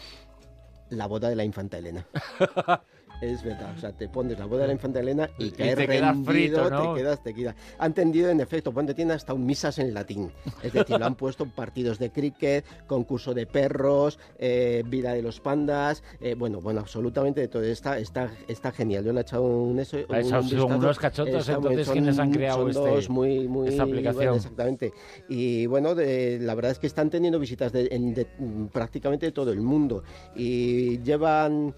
la 0.89 1.07
boda 1.07 1.29
de 1.29 1.35
la 1.35 1.43
infanta 1.43 1.77
Elena. 1.77 2.05
Es 3.21 3.43
verdad, 3.43 3.73
o 3.75 3.79
sea, 3.79 3.91
te 3.91 4.07
pones 4.07 4.37
la 4.37 4.45
boda 4.45 4.61
de 4.61 4.67
la 4.67 4.73
infanta 4.73 4.99
Elena 4.99 5.29
y, 5.37 5.51
caes 5.51 5.75
te 5.75 5.85
rendido, 5.85 6.69
te 6.69 7.01
quedas, 7.01 7.23
te 7.23 7.33
quedas. 7.33 7.55
Han 7.79 7.93
tendido 7.93 8.29
en 8.29 8.39
efecto, 8.39 8.71
ponte 8.71 8.93
tiene 8.93 9.13
hasta 9.13 9.33
un 9.33 9.45
misas 9.45 9.79
en 9.79 9.93
latín. 9.93 10.31
Es 10.61 10.73
decir, 10.73 10.99
lo 10.99 11.05
han 11.05 11.15
puesto 11.15 11.45
partidos 11.45 11.99
de 11.99 12.11
cricket, 12.11 12.65
concurso 12.87 13.33
de 13.33 13.45
perros, 13.45 14.19
eh, 14.37 14.83
vida 14.85 15.13
de 15.13 15.21
los 15.21 15.39
pandas, 15.39 16.03
eh, 16.19 16.35
bueno, 16.35 16.61
bueno, 16.61 16.81
absolutamente 16.81 17.41
de 17.41 17.47
todo. 17.47 17.63
Está, 17.63 17.97
está, 17.97 18.31
está 18.47 18.71
genial. 18.71 19.03
Yo 19.03 19.13
le 19.13 19.19
he 19.19 19.21
echado 19.21 19.43
un 19.43 19.79
eso. 19.79 19.97
son 20.23 20.73
unos 20.73 20.99
cachotos, 20.99 21.47
entonces, 21.49 21.89
quienes 21.89 22.19
han 22.19 22.31
creado 22.31 22.67
este, 22.67 23.09
muy, 23.11 23.47
muy, 23.47 23.69
esta 23.69 23.83
aplicación. 23.83 24.35
exactamente. 24.35 24.93
Y 25.29 25.65
bueno, 25.67 25.95
de, 25.95 26.39
la 26.39 26.55
verdad 26.55 26.71
es 26.71 26.79
que 26.79 26.87
están 26.87 27.09
teniendo 27.09 27.39
visitas 27.39 27.71
de, 27.71 27.83
de, 27.89 28.27
prácticamente 28.71 29.25
de 29.25 29.31
todo 29.31 29.51
el 29.51 29.61
mundo. 29.61 30.03
Y 30.35 30.99
llevan 31.01 31.55
Mm, 31.55 31.73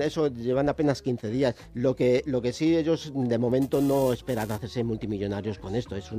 eso 0.00 0.28
llevan 0.28 0.68
apenas 0.68 1.02
15 1.02 1.28
días. 1.30 1.54
Lo 1.74 1.94
que, 1.96 2.22
lo 2.26 2.42
que 2.42 2.52
sí 2.52 2.76
ellos 2.76 3.12
de 3.14 3.38
momento 3.38 3.80
no 3.80 4.12
esperan 4.12 4.50
hacerse 4.50 4.84
multimillonarios 4.84 5.58
con 5.58 5.74
esto. 5.74 5.96
Es 5.96 6.10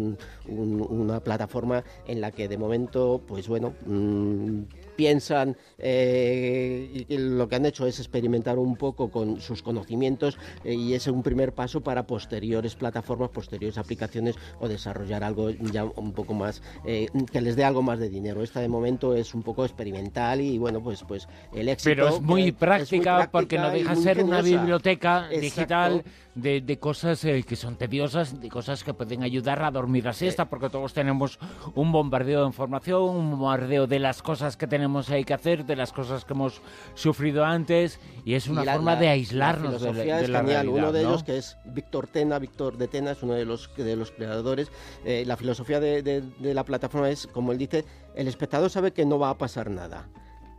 una 0.47 1.19
plataforma 1.19 1.83
en 2.07 2.21
la 2.21 2.31
que 2.31 2.47
de 2.47 2.57
momento, 2.57 3.21
pues 3.27 3.47
bueno, 3.47 3.73
mm, 3.85 4.61
piensan 4.95 5.57
eh, 5.77 7.05
y 7.07 7.17
lo 7.17 7.47
que 7.47 7.55
han 7.55 7.65
hecho 7.65 7.85
es 7.87 7.99
experimentar 7.99 8.57
un 8.57 8.75
poco 8.75 9.09
con 9.09 9.41
sus 9.41 9.61
conocimientos 9.61 10.37
eh, 10.63 10.73
y 10.73 10.93
es 10.93 11.07
un 11.07 11.23
primer 11.23 11.53
paso 11.53 11.81
para 11.81 12.07
posteriores 12.07 12.75
plataformas, 12.75 13.29
posteriores 13.29 13.77
aplicaciones 13.77 14.35
o 14.59 14.67
desarrollar 14.67 15.23
algo 15.23 15.49
ya 15.49 15.85
un 15.85 16.13
poco 16.13 16.33
más 16.33 16.61
eh, 16.85 17.07
que 17.31 17.41
les 17.41 17.55
dé 17.55 17.63
algo 17.63 17.81
más 17.81 17.99
de 17.99 18.09
dinero. 18.09 18.43
Esta 18.43 18.59
de 18.59 18.67
momento 18.67 19.15
es 19.15 19.33
un 19.33 19.43
poco 19.43 19.65
experimental 19.65 20.41
y 20.41 20.57
bueno, 20.57 20.81
pues 20.81 21.03
pues 21.03 21.27
el 21.53 21.69
éxito 21.69 21.89
Pero 21.89 22.09
es 22.09 22.21
muy 22.21 22.51
práctica 22.51 23.29
porque 23.31 23.57
no 23.57 23.69
deja 23.69 23.95
ser 23.95 24.23
una 24.23 24.41
biblioteca 24.41 25.27
digital 25.29 26.03
de, 26.35 26.77
cosas 26.79 27.23
eh, 27.23 27.43
que 27.43 27.55
son 27.55 27.77
tediosas, 27.77 28.39
de 28.39 28.49
cosas 28.49 28.83
que 28.83 28.93
pueden 28.93 29.23
ayudar 29.23 29.63
a 29.63 29.71
dormir 29.71 30.05
la 30.05 30.13
siesta, 30.13 30.45
porque 30.49 30.69
todos 30.69 30.93
tenemos 30.93 31.39
un 31.73 31.91
bombardeo 31.91 32.41
de 32.41 32.47
información, 32.47 33.03
un 33.03 33.31
bombardeo 33.31 33.87
de 33.87 33.99
las 33.99 34.21
cosas 34.21 34.57
que 34.57 34.67
tenemos 34.67 34.84
ahí 35.09 35.23
que 35.23 35.33
hacer, 35.33 35.65
de 35.65 35.75
las 35.75 35.91
cosas 35.91 36.25
que 36.25 36.33
hemos 36.33 36.61
sufrido 36.93 37.43
antes 37.43 37.99
y 38.23 38.33
es 38.33 38.47
una 38.47 38.63
forma 38.63 38.95
de 38.95 39.09
aislarnos 39.09 39.73
la 39.73 39.79
filosofía 39.79 40.17
de, 40.17 40.25
es 40.25 40.31
genial. 40.31 40.69
Uno 40.69 40.91
de 40.91 41.01
ellos 41.01 41.23
que 41.23 41.37
es 41.37 41.57
Víctor 41.65 42.07
Tena, 42.07 42.39
Víctor 42.39 42.77
de 42.77 42.87
Tena 42.87 43.11
es 43.11 43.23
uno 43.23 43.33
de 43.33 43.45
los 43.45 43.69
de 43.75 43.95
los 43.95 44.11
creadores. 44.11 44.71
Eh, 45.03 45.23
la 45.25 45.37
filosofía 45.37 45.79
de, 45.79 46.01
de 46.01 46.53
la 46.53 46.63
plataforma 46.63 47.09
es, 47.09 47.27
como 47.27 47.51
él 47.51 47.57
dice, 47.57 47.85
el 48.15 48.27
espectador 48.27 48.69
sabe 48.69 48.91
que 48.91 49.05
no 49.05 49.19
va 49.19 49.29
a 49.29 49.37
pasar 49.37 49.69
nada, 49.69 50.07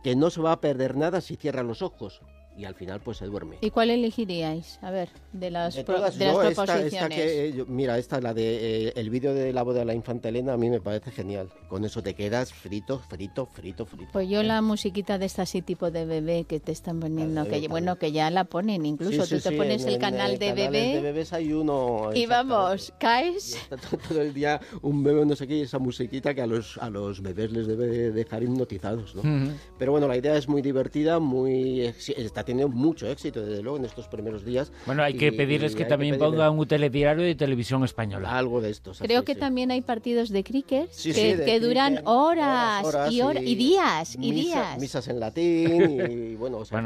que 0.03 0.15
no 0.15 0.29
se 0.29 0.41
va 0.41 0.51
a 0.53 0.61
perder 0.61 0.95
nada 0.95 1.21
si 1.21 1.35
cierra 1.35 1.63
los 1.63 1.81
ojos 1.81 2.21
y 2.57 2.65
al 2.65 2.73
final 2.73 2.99
pues 3.01 3.17
se 3.17 3.25
duerme. 3.25 3.57
¿Y 3.61 3.69
cuál 3.69 3.91
elegiríais? 3.91 4.79
A 4.81 4.89
ver, 4.89 5.09
de 5.31 5.51
las, 5.51 5.75
de 5.75 5.83
todas, 5.83 6.19
Esta, 6.19 7.07
que, 7.07 7.49
eh, 7.49 7.65
mira, 7.67 7.97
esta, 7.97 8.19
la 8.19 8.33
de 8.33 8.87
eh, 8.87 8.93
el 8.95 9.09
vídeo 9.11 9.33
de 9.33 9.53
la 9.53 9.61
boda 9.61 9.79
de 9.79 9.85
la 9.85 9.93
infanta 9.93 10.29
Elena, 10.29 10.53
a 10.53 10.57
mí 10.57 10.69
me 10.69 10.81
parece 10.81 11.11
genial. 11.11 11.49
Con 11.69 11.85
eso 11.85 12.01
te 12.01 12.15
quedas 12.15 12.51
frito, 12.51 12.99
frito, 12.99 13.45
frito, 13.45 13.85
frito. 13.85 14.11
Pues 14.11 14.27
yo 14.27 14.41
la 14.41 14.61
musiquita 14.61 15.19
de 15.19 15.27
esta 15.27 15.43
así 15.43 15.61
tipo 15.61 15.91
de 15.91 16.05
bebé 16.05 16.45
que 16.45 16.59
te 16.59 16.71
están 16.71 16.99
poniendo, 16.99 17.45
que 17.45 17.67
bueno, 17.67 17.97
que 17.97 18.11
ya 18.11 18.31
la 18.31 18.45
ponen 18.45 18.85
incluso. 18.85 19.27
Tú 19.27 19.39
te 19.39 19.51
pones 19.51 19.85
el 19.85 19.99
canal 19.99 20.39
de 20.39 20.53
bebé. 20.53 20.95
de 20.95 21.01
bebés 21.01 21.33
hay 21.33 21.53
uno. 21.53 22.09
Y 22.15 22.25
vamos, 22.25 22.91
caes. 22.99 23.55
está 23.69 23.97
todo 23.97 24.21
el 24.21 24.33
día 24.33 24.59
un 24.81 25.03
bebé, 25.03 25.25
no 25.25 25.35
sé 25.35 25.47
qué, 25.47 25.57
y 25.57 25.61
esa 25.61 25.77
musiquita 25.77 26.33
que 26.33 26.41
a 26.41 26.47
los, 26.47 26.79
a 26.79 26.89
los 26.89 27.21
bebés 27.21 27.51
les 27.51 27.67
debe 27.67 28.11
dejar 28.11 28.41
hipnotizados, 28.41 29.13
¿no? 29.13 29.21
Pero 29.77 29.91
bueno, 29.91 30.07
la 30.07 30.17
idea 30.17 30.35
es 30.35 30.47
muy 30.47 30.63
divertida, 30.63 31.19
muy... 31.19 31.81
Está 31.81 32.46
tenido 32.47 32.69
mucho 32.69 33.07
éxito, 33.07 33.45
desde 33.45 33.61
luego, 33.61 33.77
en 33.77 33.85
estos 33.85 34.07
primeros 34.07 34.43
días. 34.43 34.71
Bueno, 34.85 35.03
hay 35.03 35.13
que 35.13 35.31
pedirles 35.31 35.75
que 35.75 35.85
también 35.85 36.17
pongan 36.17 36.57
un 36.57 36.67
telediario 36.67 37.23
de 37.23 37.35
televisión 37.35 37.83
española. 37.83 38.35
Algo 38.35 38.61
de 38.61 38.71
estos. 38.71 38.99
Creo 38.99 39.23
que 39.23 39.35
también 39.35 39.69
hay 39.69 39.81
partidos 39.81 40.29
de 40.29 40.43
cricket 40.43 40.89
que, 40.89 41.59
duran 41.59 42.01
horas, 42.05 43.11
y, 43.11 43.21
y, 43.21 43.55
días 43.55 44.17
y 44.19 44.31
días. 44.31 44.79
Misas 44.79 45.07
en 45.07 45.19
latín 45.19 46.01
y 46.09 46.35
bueno, 46.35 46.59
o 46.59 46.65
sea, 46.65 46.81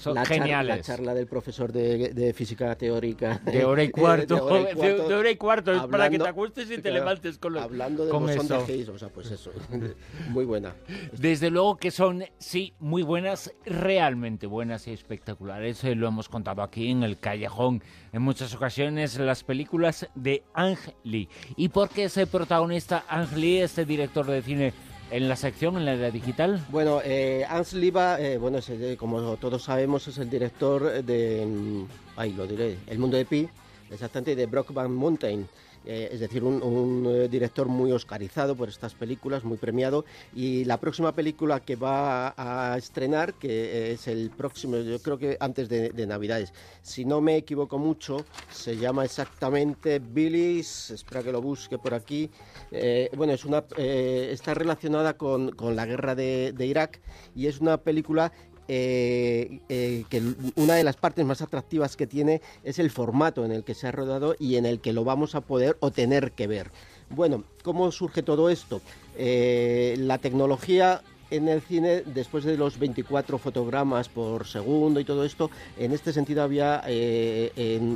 son, 0.00 0.16
geniales. 0.24 0.26
Charla, 0.26 0.76
la 0.76 0.82
charla 0.82 1.14
del 1.14 1.26
profesor 1.26 1.72
de, 1.72 2.32
física 2.34 2.74
teórica. 2.76 3.40
De 3.44 3.64
hora 3.64 3.82
y 3.84 3.90
cuarto. 3.90 4.34
de, 4.74 5.14
hora 5.14 5.30
y 5.30 5.36
cuarto, 5.36 5.88
para 5.88 6.08
que 6.08 6.18
te 6.18 6.28
acuestes 6.28 6.70
y 6.70 6.78
te 6.80 6.90
levantes 6.90 7.38
con 7.38 7.52
lo 7.52 7.60
Hablando 7.60 8.04
de 8.04 8.10
con 8.10 8.28
eso. 8.28 8.64
o 8.92 8.98
sea, 8.98 9.08
pues 9.08 9.30
eso. 9.30 9.52
muy 10.28 10.44
buena. 10.44 10.74
Desde 11.12 11.50
luego 11.50 11.76
que 11.76 11.90
son, 11.90 12.24
sí, 12.38 12.74
muy 12.78 13.02
buenas, 13.02 13.52
realmente 13.66 14.46
buenas 14.46 14.86
y 14.86 14.93
espectaculares 14.94 15.24
espectaculares, 15.24 15.84
lo 15.96 16.08
hemos 16.08 16.28
contado 16.28 16.62
aquí 16.62 16.90
en 16.90 17.02
el 17.02 17.18
callejón 17.18 17.82
en 18.12 18.22
muchas 18.22 18.54
ocasiones, 18.54 19.18
las 19.18 19.44
películas 19.44 20.08
de 20.14 20.42
Ang 20.54 20.78
Lee. 21.02 21.28
¿Y 21.56 21.68
por 21.68 21.88
qué 21.88 22.04
es 22.04 22.16
el 22.16 22.26
protagonista 22.26 23.04
Ang 23.08 23.32
Lee, 23.36 23.58
este 23.58 23.84
director 23.84 24.26
de 24.26 24.42
cine? 24.42 24.72
En 25.10 25.28
la 25.28 25.36
sección, 25.36 25.76
en 25.76 25.84
la 25.84 25.96
de 25.96 26.10
digital. 26.10 26.64
Bueno, 26.70 27.00
eh, 27.04 27.44
Ans 27.48 27.74
Liba, 27.74 28.18
eh, 28.18 28.38
bueno, 28.38 28.58
eh, 28.66 28.96
como 28.98 29.36
todos 29.36 29.62
sabemos, 29.62 30.08
es 30.08 30.18
el 30.18 30.30
director 30.30 31.04
de, 31.04 31.46
mm, 31.46 31.84
ay, 32.16 32.32
lo 32.32 32.46
diré, 32.46 32.78
El 32.86 32.98
Mundo 32.98 33.16
de 33.16 33.26
Pi, 33.26 33.48
exactamente, 33.90 34.34
de 34.34 34.46
Brockback 34.46 34.88
Mountain. 34.88 35.46
Eh, 35.86 36.08
es 36.12 36.20
decir, 36.20 36.42
un, 36.42 37.04
eh, 37.06 37.28
director 37.28 37.68
muy 37.68 37.92
oscarizado 37.92 38.56
por 38.56 38.68
estas 38.68 38.94
películas, 38.94 39.44
muy 39.44 39.58
premiado. 39.58 40.04
Y 40.34 40.64
la 40.64 40.78
próxima 40.78 41.12
película 41.12 41.60
que 41.60 41.76
va 41.76 42.34
a, 42.36 42.76
estrenar, 42.78 43.34
que 43.34 43.92
es 43.92 44.08
el 44.08 44.30
próximo, 44.30 44.76
yo 44.76 44.98
creo 45.00 45.18
que 45.18 45.36
antes 45.40 45.68
de, 45.68 46.04
Navidades, 46.04 46.52
si 46.82 47.04
no 47.04 47.20
me 47.20 47.36
equivoco 47.36 47.78
mucho, 47.78 48.24
se 48.50 48.76
llama 48.76 49.04
exactamente 49.04 49.98
Billy's, 49.98 50.90
espera 50.90 51.22
que 51.22 51.32
lo 51.32 51.40
busque 51.40 51.78
por 51.78 51.94
aquí. 51.94 52.30
Eh, 52.70 53.10
bueno, 53.16 53.32
es 53.32 53.44
una, 53.44 53.64
está 53.76 54.52
relacionada 54.54 55.16
con, 55.16 55.52
con 55.52 55.76
la 55.76 55.86
guerra 55.86 56.14
de 56.14 56.54
Irak 56.58 57.00
y 57.34 57.46
es 57.46 57.60
una 57.60 57.78
película 57.78 58.32
eh, 58.68 59.60
eh, 59.68 60.04
que 60.08 60.22
una 60.56 60.74
de 60.74 60.84
las 60.84 60.96
partes 60.96 61.24
más 61.24 61.42
atractivas 61.42 61.96
que 61.96 62.06
tiene 62.06 62.40
es 62.62 62.78
el 62.78 62.90
formato 62.90 63.44
en 63.44 63.52
el 63.52 63.64
que 63.64 63.74
se 63.74 63.86
ha 63.86 63.92
rodado 63.92 64.36
y 64.38 64.56
en 64.56 64.66
el 64.66 64.80
que 64.80 64.92
lo 64.92 65.04
vamos 65.04 65.34
a 65.34 65.40
poder 65.40 65.76
o 65.80 65.90
tener 65.90 66.32
que 66.32 66.46
ver. 66.46 66.70
Bueno, 67.10 67.44
¿cómo 67.62 67.92
surge 67.92 68.22
todo 68.22 68.48
esto? 68.48 68.80
Eh, 69.16 69.96
la 69.98 70.18
tecnología 70.18 71.02
en 71.30 71.48
el 71.48 71.60
cine, 71.62 72.02
después 72.06 72.44
de 72.44 72.56
los 72.56 72.78
24 72.78 73.38
fotogramas 73.38 74.08
por 74.08 74.46
segundo 74.46 75.00
y 75.00 75.04
todo 75.04 75.24
esto, 75.24 75.50
en 75.78 75.92
este 75.92 76.12
sentido 76.12 76.42
había 76.42 76.82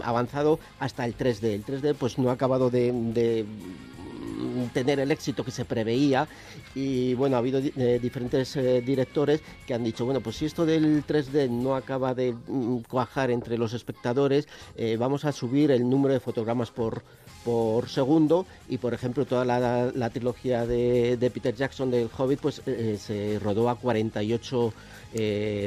avanzado 0.03 0.59
hasta 0.81 1.05
el 1.05 1.17
3D. 1.17 1.45
El 1.45 1.65
3D 1.65 1.95
pues 1.95 2.19
no 2.19 2.31
ha 2.31 2.33
acabado 2.33 2.71
de 2.71 3.47
tener 4.73 5.01
el 5.01 5.11
éxito 5.11 5.45
que 5.45 5.51
se 5.51 5.65
preveía 5.65 6.29
y 6.75 7.15
bueno, 7.15 7.37
ha 7.37 7.39
habido 7.39 7.61
eh, 7.61 7.99
diferentes 8.01 8.57
eh, 8.57 8.81
directores 8.81 9.41
que 9.67 9.75
han 9.75 9.85
dicho, 9.85 10.05
bueno, 10.05 10.21
pues 10.21 10.37
si 10.37 10.47
esto 10.47 10.67
del 10.67 11.05
3D 11.07 11.49
no 11.51 11.75
acaba 11.75 12.15
de 12.15 12.33
mm, 12.33 12.79
cuajar 12.89 13.31
entre 13.31 13.59
los 13.59 13.73
espectadores, 13.73 14.49
eh, 14.77 14.97
vamos 14.99 15.25
a 15.25 15.33
subir 15.33 15.71
el 15.71 15.89
número 15.89 16.15
de 16.15 16.21
fotogramas 16.21 16.71
por, 16.71 17.03
por 17.45 17.89
segundo 17.89 18.47
y 18.69 18.79
por 18.79 18.95
ejemplo 18.95 19.25
toda 19.25 19.45
la, 19.45 20.11
trilogía 20.11 20.67
de, 20.67 21.31
Peter 21.33 21.55
Jackson 21.55 21.91
del 21.91 22.09
Hobbit 22.17 22.41
pues 22.41 22.63
se 22.65 23.39
rodó 23.43 23.69
a 23.69 23.77
48 23.77 24.73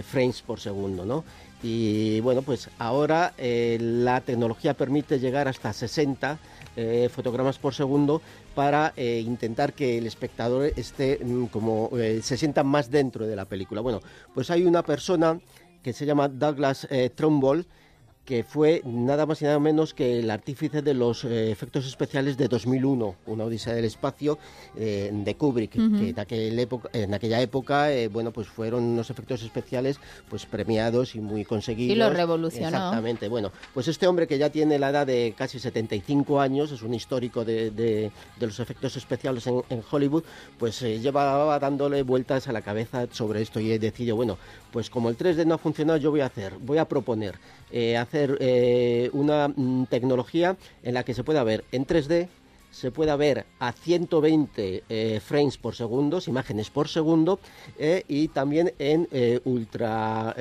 frames 0.04 0.42
por 0.42 0.60
segundo, 0.60 1.06
¿no? 1.06 1.24
Y 1.64 2.20
bueno, 2.22 2.42
pues 2.42 2.70
ahora 2.80 3.34
la 3.38 4.22
tecnología 4.22 4.74
permite 4.74 5.20
llegar 5.20 5.48
hasta 5.48 5.74
60 5.74 6.40
eh, 6.78 7.10
fotogramas 7.14 7.60
por 7.60 7.74
segundo 7.74 8.22
para 8.56 8.94
eh, 8.96 9.22
intentar 9.26 9.74
que 9.74 9.98
el 9.98 10.08
espectador 10.08 10.72
esté 10.78 11.20
mm, 11.22 11.48
como 11.48 11.90
eh, 11.98 12.22
se 12.24 12.38
sienta 12.38 12.64
más 12.64 12.90
dentro 12.90 13.28
de 13.28 13.36
la 13.36 13.44
película. 13.44 13.82
Bueno, 13.82 14.00
pues 14.34 14.50
hay 14.52 14.64
una 14.64 14.82
persona 14.82 15.38
que 15.84 15.92
se 15.92 16.06
llama 16.06 16.30
Douglas 16.30 16.88
Trumbull 17.16 17.66
que 18.32 18.46
fue 18.46 18.82
nada 18.86 19.26
más 19.26 19.42
y 19.42 19.44
nada 19.44 19.60
menos 19.60 19.94
que 19.94 20.20
el 20.20 20.32
artífice 20.32 20.82
de 20.82 20.94
los 20.94 21.26
eh, 21.26 21.52
efectos 21.52 21.86
especiales 21.86 22.38
de 22.38 22.48
2001, 22.48 23.16
una 23.26 23.44
odisea 23.44 23.74
del 23.74 23.84
espacio 23.84 24.40
eh, 24.78 25.12
de 25.12 25.36
Kubrick, 25.36 25.72
que 25.74 26.48
en, 26.48 26.58
época, 26.58 26.90
en 26.94 27.14
aquella 27.14 27.42
época, 27.42 27.92
eh, 27.92 28.08
bueno, 28.08 28.32
pues 28.32 28.48
fueron 28.48 28.86
unos 28.86 29.10
efectos 29.10 29.44
especiales 29.44 30.00
pues 30.30 30.46
premiados 30.46 31.14
y 31.16 31.20
muy 31.20 31.44
conseguidos. 31.44 31.94
Y 31.94 32.00
lo 32.00 32.10
revolucionó. 32.10 32.68
Exactamente. 32.68 33.28
Bueno, 33.28 33.52
pues 33.74 33.90
este 33.90 34.08
hombre 34.08 34.28
que 34.28 34.38
ya 34.38 34.50
tiene 34.50 34.80
la 34.80 34.92
edad 34.92 35.06
de 35.06 35.34
casi 35.38 35.60
75 35.60 36.40
años, 36.40 36.72
es 36.72 36.84
un 36.84 36.94
histórico 36.94 37.44
de, 37.44 37.70
de, 37.72 38.12
los 38.40 38.62
efectos 38.62 38.96
especiales 38.96 39.46
en, 39.46 39.62
en 39.70 39.84
Hollywood, 39.92 40.24
pues 40.58 40.80
llevaba 40.80 41.60
dándole 41.60 42.04
vueltas 42.04 42.48
a 42.48 42.54
la 42.54 42.62
cabeza 42.62 43.08
sobre 43.12 43.42
esto 43.42 43.60
y 43.60 43.74
he 43.74 43.78
decidido, 43.78 44.16
bueno, 44.16 44.38
pues 44.72 44.90
como 44.90 45.10
el 45.10 45.18
3D 45.18 45.46
no 45.46 45.56
ha 45.56 45.58
funcionado, 45.58 46.00
yo 46.00 46.12
voy 46.12 46.22
a 46.22 46.28
hacer, 46.28 46.54
voy 46.62 46.78
a 46.78 46.86
proponer 46.86 47.36
hacer 48.00 48.21
eh, 48.40 49.10
una 49.14 49.48
mm, 49.48 49.86
tecnología 49.86 50.58
en 50.84 50.94
la 50.94 51.04
que 51.04 51.14
se 51.14 51.24
pueda 51.24 51.44
ver 51.44 51.64
en 51.72 51.86
3D 51.86 52.28
se 52.72 52.90
pueda 52.90 53.16
ver 53.16 53.46
a 53.60 53.74
120 53.74 54.84
eh, 54.88 55.20
frames 55.24 55.58
por 55.58 55.76
segundo, 55.76 56.20
imágenes 56.26 56.70
por 56.70 56.88
segundo, 56.88 57.40
eh, 57.78 58.04
y 58.08 58.30
también 58.30 58.74
en 58.80 59.08
eh, 59.12 59.40
ultra, 59.44 60.36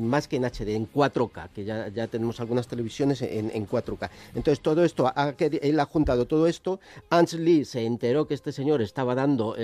más 0.00 0.28
que 0.28 0.36
en 0.36 0.44
HD, 0.44 0.74
en 0.74 0.90
4K, 0.90 1.50
que 1.50 1.64
ya, 1.64 1.88
ya 1.88 2.08
tenemos 2.08 2.40
algunas 2.40 2.66
televisiones 2.66 3.22
en, 3.22 3.50
en 3.54 3.66
4K. 3.66 4.10
Entonces, 4.34 4.60
todo 4.60 4.84
esto, 4.84 5.06
ha, 5.06 5.34
él 5.38 5.80
ha 5.80 5.84
juntado 5.84 6.26
todo 6.26 6.46
esto. 6.46 6.80
Hans 7.10 7.34
Lee 7.34 7.64
se 7.64 7.84
enteró 7.84 8.26
que 8.26 8.34
este 8.34 8.52
señor 8.52 8.82
estaba 8.82 9.14
dando, 9.14 9.56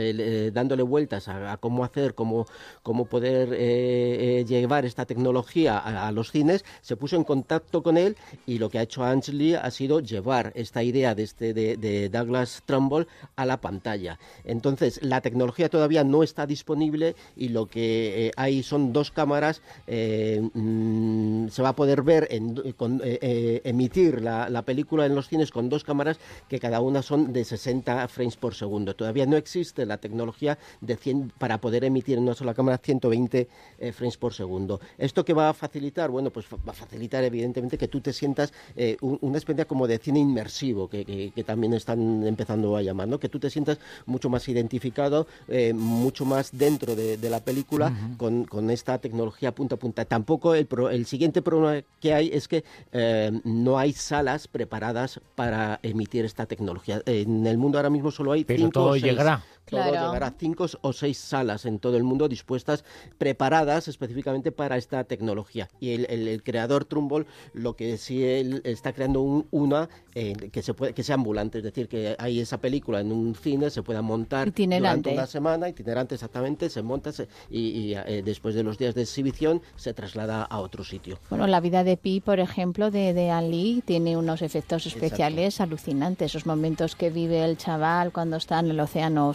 dándole 0.53 0.83
vueltas 0.83 1.29
a, 1.29 1.57
cómo 1.59 1.85
hacer, 1.85 2.15
cómo, 2.15 2.47
cómo 2.83 3.07
poder 3.07 4.47
llevar 4.47 4.85
esta 4.85 5.05
tecnología 5.05 5.79
a, 5.79 6.13
los 6.13 6.31
cines, 6.31 6.65
se 6.81 6.97
puso 6.97 7.17
en 7.17 7.25
contacto 7.25 7.83
con 7.83 7.97
él 7.97 8.17
y 8.47 8.59
lo 8.59 8.71
que 8.71 8.79
ha 8.79 8.83
hecho 8.83 9.03
Hans 9.03 9.29
Lee 9.29 9.55
ha 9.55 9.71
sido 9.71 10.01
llevar 10.01 10.53
esta 10.55 10.83
idea 10.83 11.15
de, 11.15 11.23
este, 11.25 11.53
de 11.53 12.04
Douglas 12.09 12.63
Trumbull 12.67 13.07
a 13.37 13.47
la 13.47 13.61
pantalla. 13.61 14.19
Entonces, 14.45 15.01
la 15.03 15.21
tecnología 15.21 15.69
todavía 15.69 16.05
no 16.05 16.23
está 16.23 16.47
disponible 16.47 17.17
y 17.37 17.49
lo 17.49 17.67
que 17.67 18.27
eh, 18.27 18.31
hay 18.37 18.63
son 18.63 18.93
dos 18.93 19.11
cámaras. 19.11 19.63
Eh, 19.87 20.41
mm, 20.53 21.49
se 21.49 21.63
va 21.63 21.71
a 21.71 21.77
poder 21.77 22.03
ver, 22.03 22.29
eh, 22.31 23.61
emitir 23.65 24.21
la, 24.21 24.63
película 24.65 25.05
en 25.07 25.15
los 25.15 25.29
cines 25.29 25.51
con 25.51 25.69
dos 25.69 25.85
cámaras 25.85 26.19
que 26.49 26.59
cada 26.59 26.81
una 26.81 27.03
son 27.03 27.33
de 27.33 27.45
60 27.45 28.09
frames 28.09 28.37
por 28.37 28.55
segundo. 28.55 28.95
Todavía 28.95 29.27
no 29.27 29.37
existe 29.37 29.85
la 29.85 29.99
tecnología 29.99 30.59
de 30.81 30.97
100, 30.97 31.33
para 31.39 31.61
poder 31.61 31.85
emitir 31.85 32.17
en 32.17 32.25
una 32.25 32.35
sola 32.35 32.55
cámara 32.55 32.79
120 32.79 33.49
frames 33.93 34.17
por 34.17 34.33
segundo. 34.33 34.81
¿Esto 34.97 35.25
que 35.25 35.35
va 35.35 35.51
a 35.51 35.55
facilitar? 35.55 36.11
Bueno, 36.11 36.31
pues 36.31 36.47
va 36.47 36.73
a 36.73 36.73
facilitar 36.73 37.25
evidentemente 37.25 37.77
que 37.77 37.89
tú 37.89 38.01
te 38.01 38.13
sientas 38.13 38.53
una 39.01 39.37
experiencia 39.37 39.67
como 39.67 39.87
de 39.87 39.99
cine 39.99 40.21
inmersivo, 40.21 40.89
que 40.89 41.45
también 41.47 41.75
está 41.75 41.94
empezando 41.95 42.77
a 42.77 42.83
llamar, 42.83 43.09
¿no? 43.09 43.19
Que 43.19 43.29
tú 43.29 43.39
te 43.39 43.51
sientas 43.51 43.79
mucho 44.07 44.29
más 44.29 44.49
identificado, 44.49 45.27
eh, 45.49 45.73
mucho 45.73 46.25
más 46.25 46.51
dentro 46.53 46.95
de, 46.95 47.19
la 47.25 47.41
película 47.41 47.93
con, 48.19 48.71
esta 48.71 48.99
tecnología 48.99 49.55
punta 49.55 49.77
a 49.77 49.79
punta. 49.79 50.05
Tampoco 50.05 50.55
el, 50.55 50.69
el 50.91 51.07
siguiente 51.07 51.43
problema 51.43 51.83
que 52.01 52.15
hay 52.15 52.31
es 52.33 52.49
que 52.49 52.65
eh, 52.93 53.33
no 53.45 53.79
hay 53.79 53.93
salas 53.93 54.49
preparadas 54.49 55.21
para 55.35 55.81
emitir 55.83 56.25
esta 56.25 56.47
tecnología. 56.47 57.03
En 57.07 57.47
el 57.47 57.59
mundo 57.59 57.79
ahora 57.79 57.91
mismo 57.91 58.11
solo 58.11 58.33
hay 58.33 58.45
Pero 58.45 58.69
todo 58.71 58.97
llegará. 58.97 59.43
Todo 59.65 59.85
llegará 59.85 60.29
a 60.29 60.35
cinco 60.39 60.67
o 60.81 60.93
seis 60.93 61.19
salas 61.19 61.65
en 61.65 61.79
todo 61.79 61.97
el 61.97 62.05
mundo 62.05 62.29
dispuestas, 62.29 62.85
preparadas 63.19 63.89
específicamente 63.89 64.53
para 64.53 64.77
esta 64.77 65.05
tecnología. 65.05 65.69
Y 65.81 65.93
el, 65.93 66.43
creador 66.43 66.85
Trumbull 66.85 67.27
lo 67.53 67.77
que 67.77 67.97
sí 67.97 68.25
él 68.25 68.61
está 68.65 68.93
creando 68.93 69.21
una 69.51 69.89
eh, 70.15 70.35
que 70.53 70.63
se 70.63 70.75
puede 70.75 70.93
que 70.93 71.03
sea 71.03 71.15
ambulante, 71.15 71.59
es 71.59 71.65
decir, 71.65 71.89
que 71.89 72.17
hay 72.19 72.41
esa 72.41 72.59
película 72.59 73.01
en 73.01 73.13
un 73.13 73.35
cine 73.35 73.71
se 73.71 73.83
pueda 73.83 74.03
montar 74.03 74.53
durante 74.53 75.13
una 75.13 75.27
semana, 75.27 75.69
itinerante 75.69 76.15
exactamente, 76.15 76.69
se 76.71 76.83
monta 76.83 77.11
y, 77.51 77.95
eh, 77.95 78.23
después 78.25 78.55
de 78.55 78.63
los 78.63 78.79
días 78.79 78.95
de 78.95 79.03
exhibición 79.03 79.63
se 79.77 79.95
traslada 79.95 80.43
a 80.43 80.61
otro 80.61 80.85
sitio. 80.85 81.19
Bueno, 81.31 81.47
la 81.47 81.61
vida 81.61 81.85
de 81.85 81.97
Pi, 81.97 82.21
por 82.21 82.41
ejemplo, 82.41 82.91
de, 82.91 83.13
de 83.13 83.31
Ali 83.31 83.83
tiene 83.85 84.17
unos 84.17 84.43
efectos 84.43 84.87
especiales 84.87 85.61
alucinantes, 85.61 86.33
esos 86.33 86.47
momentos 86.47 86.97
que 86.97 87.11
vive 87.11 87.45
el 87.45 87.57
chaval 87.57 88.13
cuando 88.13 88.37
está 88.37 88.61
en 88.61 88.71
el 88.71 88.81
océano 88.81 89.35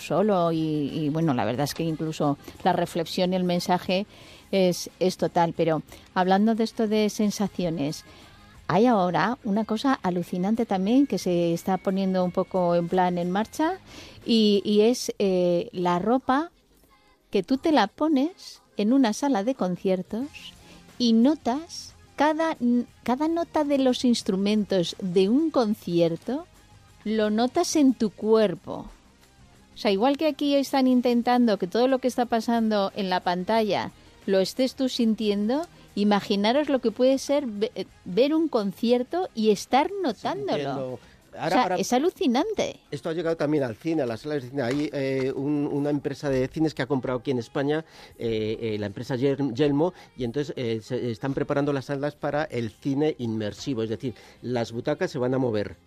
y, 0.51 1.09
bueno, 1.09 1.33
la 1.33 1.45
verdad 1.45 1.65
es 1.65 1.73
que 1.73 1.83
incluso 1.83 2.37
la 2.63 2.73
reflexión 2.73 3.33
y 3.33 3.35
el 3.35 3.43
mensaje 3.43 4.05
es, 4.51 4.89
es 4.99 5.17
total, 5.17 5.53
pero 5.55 5.81
hablando 6.13 6.55
de 6.55 6.63
esto 6.63 6.87
de 6.87 7.09
sensaciones, 7.09 8.05
hay 8.67 8.85
ahora 8.85 9.37
una 9.43 9.65
cosa 9.65 9.99
alucinante 10.03 10.65
también 10.65 11.07
que 11.07 11.17
se 11.17 11.53
está 11.53 11.77
poniendo 11.77 12.23
un 12.23 12.31
poco 12.31 12.75
en 12.75 12.87
plan 12.87 13.17
en 13.17 13.31
marcha 13.31 13.79
y, 14.25 14.61
y 14.63 14.81
es 14.81 15.13
eh, 15.17 15.69
la 15.71 15.97
ropa 15.97 16.51
que 17.31 17.41
tú 17.41 17.57
te 17.57 17.71
la 17.71 17.87
pones 17.87 18.61
en 18.77 18.93
una 18.93 19.13
sala 19.13 19.43
de 19.43 19.55
conciertos 19.55 20.27
y 20.99 21.13
notas 21.13 21.95
cada, 22.19 22.57
cada 23.03 23.29
nota 23.29 23.63
de 23.63 23.77
los 23.77 24.03
instrumentos 24.03 24.97
de 24.99 25.29
un 25.29 25.51
concierto, 25.51 26.45
lo 27.05 27.29
notas 27.29 27.77
en 27.77 27.93
tu 27.93 28.09
cuerpo. 28.09 28.89
O 29.79 29.81
sea, 29.81 29.91
igual 29.91 30.17
que 30.17 30.27
aquí 30.27 30.55
están 30.55 30.87
intentando 30.87 31.57
que 31.57 31.65
todo 31.65 31.87
lo 31.87 31.99
que 31.99 32.09
está 32.09 32.25
pasando 32.25 32.91
en 32.97 33.09
la 33.09 33.21
pantalla 33.21 33.91
lo 34.25 34.41
estés 34.41 34.75
tú 34.75 34.89
sintiendo, 34.89 35.61
imaginaros 35.95 36.67
lo 36.67 36.79
que 36.79 36.91
puede 36.91 37.17
ser 37.17 37.45
ver 38.03 38.35
un 38.35 38.49
concierto 38.49 39.29
y 39.35 39.51
estar 39.51 39.89
notándolo 40.03 40.99
es 41.77 41.93
alucinante. 41.93 42.81
Esto 42.91 43.07
ha 43.07 43.13
llegado 43.13 43.37
también 43.37 43.63
al 43.63 43.77
cine, 43.77 44.01
a 44.01 44.05
las 44.05 44.19
salas 44.19 44.43
de 44.43 44.49
cine. 44.49 44.63
Hay 44.63 44.89
eh, 44.91 45.31
una 45.33 45.91
empresa 45.91 46.29
de 46.29 46.45
cines 46.49 46.73
que 46.73 46.81
ha 46.81 46.85
comprado 46.85 47.19
aquí 47.19 47.31
en 47.31 47.39
España, 47.39 47.85
eh, 48.17 48.57
eh, 48.59 48.77
la 48.79 48.87
empresa 48.87 49.15
Yelmo, 49.15 49.93
y 50.17 50.25
entonces 50.25 50.53
se 50.83 51.09
están 51.09 51.33
preparando 51.33 51.71
las 51.71 51.85
salas 51.85 52.17
para 52.17 52.43
el 52.43 52.71
cine 52.71 53.15
inmersivo, 53.17 53.83
es 53.83 53.89
decir, 53.89 54.13
las 54.41 54.73
butacas 54.73 55.09
se 55.09 55.19
van 55.19 55.33
a 55.33 55.37
mover. 55.37 55.77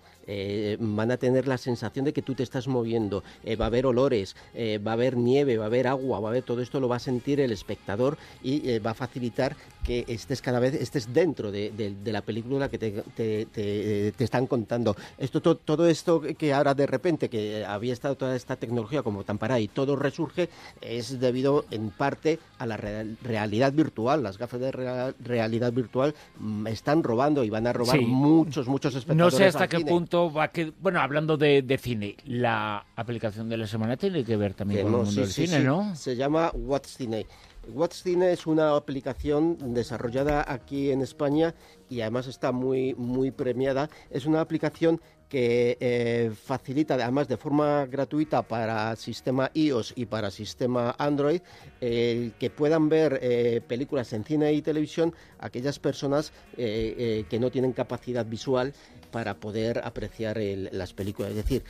Van 0.79 1.11
a 1.11 1.17
tener 1.17 1.49
la 1.49 1.59
sensación 1.59 2.05
de 2.05 2.13
que 2.13 2.23
tú 2.23 2.35
te 2.35 2.43
estás 2.43 2.69
moviendo, 2.69 3.23
va 3.61 3.65
a 3.65 3.69
haber 3.69 3.87
olores, 3.87 4.37
va 4.55 4.93
a 4.93 4.95
haber 4.95 5.17
nieve, 5.17 5.57
va 5.57 5.65
a 5.65 5.67
haber 5.67 5.87
agua, 5.87 6.21
va 6.21 6.29
a 6.29 6.31
haber 6.31 6.43
todo 6.43 6.63
esto 6.63 6.81
lo 6.81 6.89
va 6.89 6.97
a 6.97 7.01
sentir 7.01 7.41
el 7.41 7.53
espectador 7.53 8.19
y 8.43 8.79
va 8.79 8.93
a 8.93 8.95
facilitar 8.95 9.57
que 9.83 10.05
estés 10.09 10.41
cada 10.41 10.61
vez 10.61 10.75
estés 10.75 11.13
dentro 11.13 11.51
de, 11.51 11.73
la 12.05 12.23
película 12.23 12.69
que 12.69 12.79
te, 12.79 13.03
te, 13.47 14.25
están 14.25 14.47
contando. 14.47 14.97
Esto, 15.19 15.41
todo, 15.41 15.87
esto 15.87 16.21
que 16.21 16.53
ahora 16.53 16.75
de 16.75 16.87
repente, 16.87 17.29
que 17.29 17.65
había 17.65 17.93
estado 17.93 18.17
toda 18.17 18.37
esta 18.37 18.57
tecnología 18.57 19.03
como 19.03 19.25
tan 19.25 19.39
parada 19.39 19.61
y 19.61 19.69
todo 19.69 19.97
resurge, 19.97 20.49
es 20.81 21.21
debido 21.21 21.65
en 21.71 21.91
parte 21.91 22.39
a 22.59 22.67
la 22.67 22.77
realidad 22.77 23.73
virtual. 23.73 24.23
Las 24.23 24.39
gafas 24.39 24.61
de 24.61 24.71
realidad 24.73 25.73
virtual 25.73 26.15
mm, 26.39 26.67
están 26.69 27.03
robando 27.03 27.45
y 27.45 27.51
van 27.51 27.67
a 27.67 27.73
robar 27.73 28.01
muchos, 28.01 28.69
muchos 28.69 28.95
espectadores. 28.95 29.35
No 29.35 29.39
sé 29.39 29.47
hasta 29.47 29.69
qué 29.69 29.81
punto 29.81 30.33
va 30.33 30.49
que... 30.49 30.73
Bueno, 30.81 31.01
hablando 31.01 31.37
de, 31.37 31.79
cine, 31.81 32.17
la 32.27 32.85
aplicación 32.97 33.49
de 33.49 33.57
la 33.57 33.67
semana 33.67 33.97
tiene 33.97 34.25
que 34.25 34.37
ver 34.37 34.55
también 34.55 34.83
con 34.83 34.93
el 34.93 34.99
mundo 34.99 35.21
del 35.21 35.31
cine, 35.31 35.61
¿no? 35.61 35.95
Se 35.97 36.15
llama 36.15 36.51
What's 36.55 36.97
Cine. 36.97 37.27
WatchCine 37.69 38.33
es 38.33 38.47
una 38.47 38.75
aplicación 38.75 39.75
desarrollada 39.75 40.45
aquí 40.47 40.91
en 40.91 41.01
España 41.01 41.55
y 41.89 42.01
además 42.01 42.27
está 42.27 42.53
muy, 42.53 42.95
muy 42.95 43.31
premiada. 43.31 43.89
Es 44.11 44.27
una 44.27 44.41
aplicación 44.41 45.01
que 45.33 45.79
eh, 45.81 46.31
facilita, 46.35 46.93
además 46.93 47.27
de 47.27 47.39
forma 47.39 47.87
gratuita 47.87 48.43
para 48.43 48.95
sistema 48.97 49.51
iOS 49.55 49.95
y 49.97 50.05
para 50.05 50.31
sistema 50.31 50.95
Android, 50.99 51.41
el 51.81 52.35
que 52.39 52.51
puedan 52.51 52.91
ver 52.91 53.19
eh, 53.23 53.63
películas 53.67 54.13
en 54.13 54.25
cine 54.25 54.53
y 54.53 54.61
televisión 54.61 55.15
aquellas 55.39 55.79
personas 55.79 56.35
eh, 56.59 57.25
que 57.31 57.39
no 57.41 57.51
tienen 57.51 57.73
capacidad 57.73 58.27
visual 58.27 58.75
para 59.11 59.41
poder 59.41 59.81
apreciar 59.85 60.39
las 60.39 60.93
películas. 60.93 61.31
Es 61.31 61.37
decir, 61.37 61.65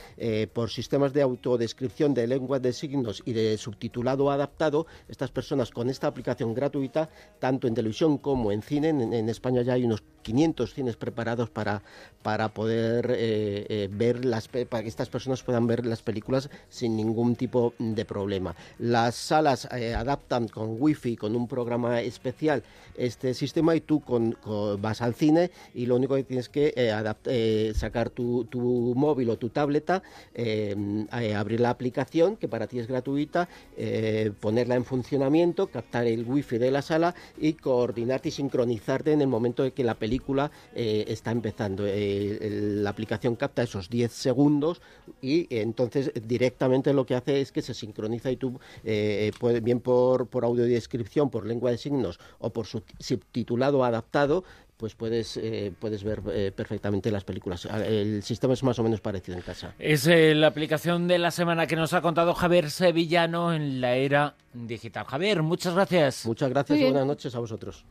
por 0.53 0.69
sistemas 0.69 1.11
de 1.11 1.21
autodescripción 1.21 2.13
de 2.13 2.27
lengua 2.27 2.59
de 2.59 2.71
signos 2.71 3.21
y 3.25 3.33
de 3.33 3.57
subtitulado 3.57 4.31
adaptado, 4.31 4.87
estas 5.09 5.31
personas 5.31 5.69
con 5.71 5.89
esta 5.89 6.07
aplicación 6.07 6.53
gratuita, 6.53 7.09
tanto 7.39 7.67
en 7.67 7.73
televisión 7.73 8.17
como 8.17 8.53
en 8.53 8.61
cine, 8.61 8.89
en, 8.89 9.27
España 9.27 9.61
ya 9.61 9.73
hay 9.73 9.83
unos 9.83 10.03
500 10.21 10.73
cines 10.73 10.95
preparados 10.95 11.49
para, 11.49 11.83
para 12.21 12.53
poder 12.53 13.13
eh, 13.53 13.65
eh, 13.69 13.89
ver 13.91 14.25
las 14.25 14.47
para 14.47 14.81
que 14.81 14.89
estas 14.89 15.09
personas 15.09 15.43
puedan 15.43 15.67
ver 15.67 15.85
las 15.85 16.01
películas 16.01 16.49
sin 16.69 16.97
ningún 16.97 17.35
tipo 17.35 17.73
de 17.77 18.03
problema. 18.03 18.55
Las 18.79 19.13
salas 19.15 19.67
eh, 19.71 19.93
adaptan 19.93 20.47
con 20.47 20.77
wifi, 20.79 21.15
con 21.15 21.35
un 21.35 21.47
programa 21.47 22.01
especial 22.01 22.63
este 22.95 23.33
sistema 23.33 23.75
y 23.75 23.81
tú 23.81 24.01
con, 24.01 24.37
vas 24.79 25.01
al 25.01 25.15
cine 25.15 25.51
y 25.73 25.87
lo 25.87 25.95
único 25.95 26.15
que 26.15 26.23
tienes 26.23 26.47
que 26.47 27.73
sacar 27.75 28.11
tu, 28.11 28.45
tu, 28.45 28.93
móvil 28.95 29.31
o 29.31 29.37
tu 29.37 29.49
tableta, 29.49 30.03
abrir 31.11 31.59
la 31.59 31.71
aplicación 31.71 32.37
que 32.37 32.47
para 32.47 32.67
ti 32.67 32.77
es 32.77 32.87
gratuita, 32.87 33.49
ponerla 34.39 34.75
en 34.75 34.85
funcionamiento, 34.85 35.67
captar 35.67 36.05
el 36.05 36.23
wifi 36.23 36.59
de 36.59 36.69
la 36.69 36.83
sala 36.83 37.15
y 37.39 37.53
coordinarte 37.53 38.29
y 38.29 38.31
sincronizarte 38.31 39.11
en 39.11 39.21
el 39.21 39.27
momento 39.27 39.63
de 39.63 39.71
que 39.71 39.83
la 39.83 39.95
película 39.95 40.51
está 40.75 41.31
empezando. 41.31 41.85
la 41.87 42.89
aplicación 42.91 43.35
capta 43.43 43.63
esos 43.63 43.89
10 43.89 44.09
segundos 44.09 44.81
y 45.21 45.53
entonces 45.53 46.13
directamente 46.25 46.93
lo 46.93 47.05
que 47.05 47.15
hace 47.15 47.41
es 47.41 47.51
que 47.51 47.61
se 47.61 47.73
sincroniza 47.73 48.31
y 48.31 48.37
tú, 48.37 48.57
eh, 48.85 49.31
bien 49.61 49.81
por, 49.81 50.27
por 50.27 50.45
audiodescripción, 50.45 51.29
por 51.29 51.45
lengua 51.45 51.69
de 51.71 51.77
signos 51.77 52.21
o 52.39 52.51
por 52.51 52.67
subtitulado 52.67 53.83
adaptado, 53.83 54.45
pues 54.77 54.95
puedes, 54.95 55.35
eh, 55.35 55.73
puedes 55.77 56.05
ver 56.05 56.21
eh, 56.31 56.53
perfectamente 56.55 57.11
las 57.11 57.25
películas. 57.25 57.65
El 57.65 58.23
sistema 58.23 58.53
es 58.53 58.63
más 58.63 58.79
o 58.79 58.83
menos 58.83 59.01
parecido 59.01 59.37
en 59.37 59.43
casa. 59.43 59.73
Es 59.77 60.07
la 60.07 60.47
aplicación 60.47 61.09
de 61.09 61.19
la 61.19 61.31
semana 61.31 61.67
que 61.67 61.75
nos 61.75 61.91
ha 61.91 62.01
contado 62.01 62.33
Javier 62.33 62.71
Sevillano 62.71 63.53
en 63.53 63.81
la 63.81 63.95
era 63.95 64.35
digital. 64.53 65.03
Javier, 65.03 65.43
muchas 65.43 65.73
gracias. 65.73 66.25
Muchas 66.25 66.49
gracias 66.49 66.79
y 66.79 66.83
buenas 66.83 67.05
noches 67.05 67.35
a 67.35 67.39
vosotros. 67.39 67.83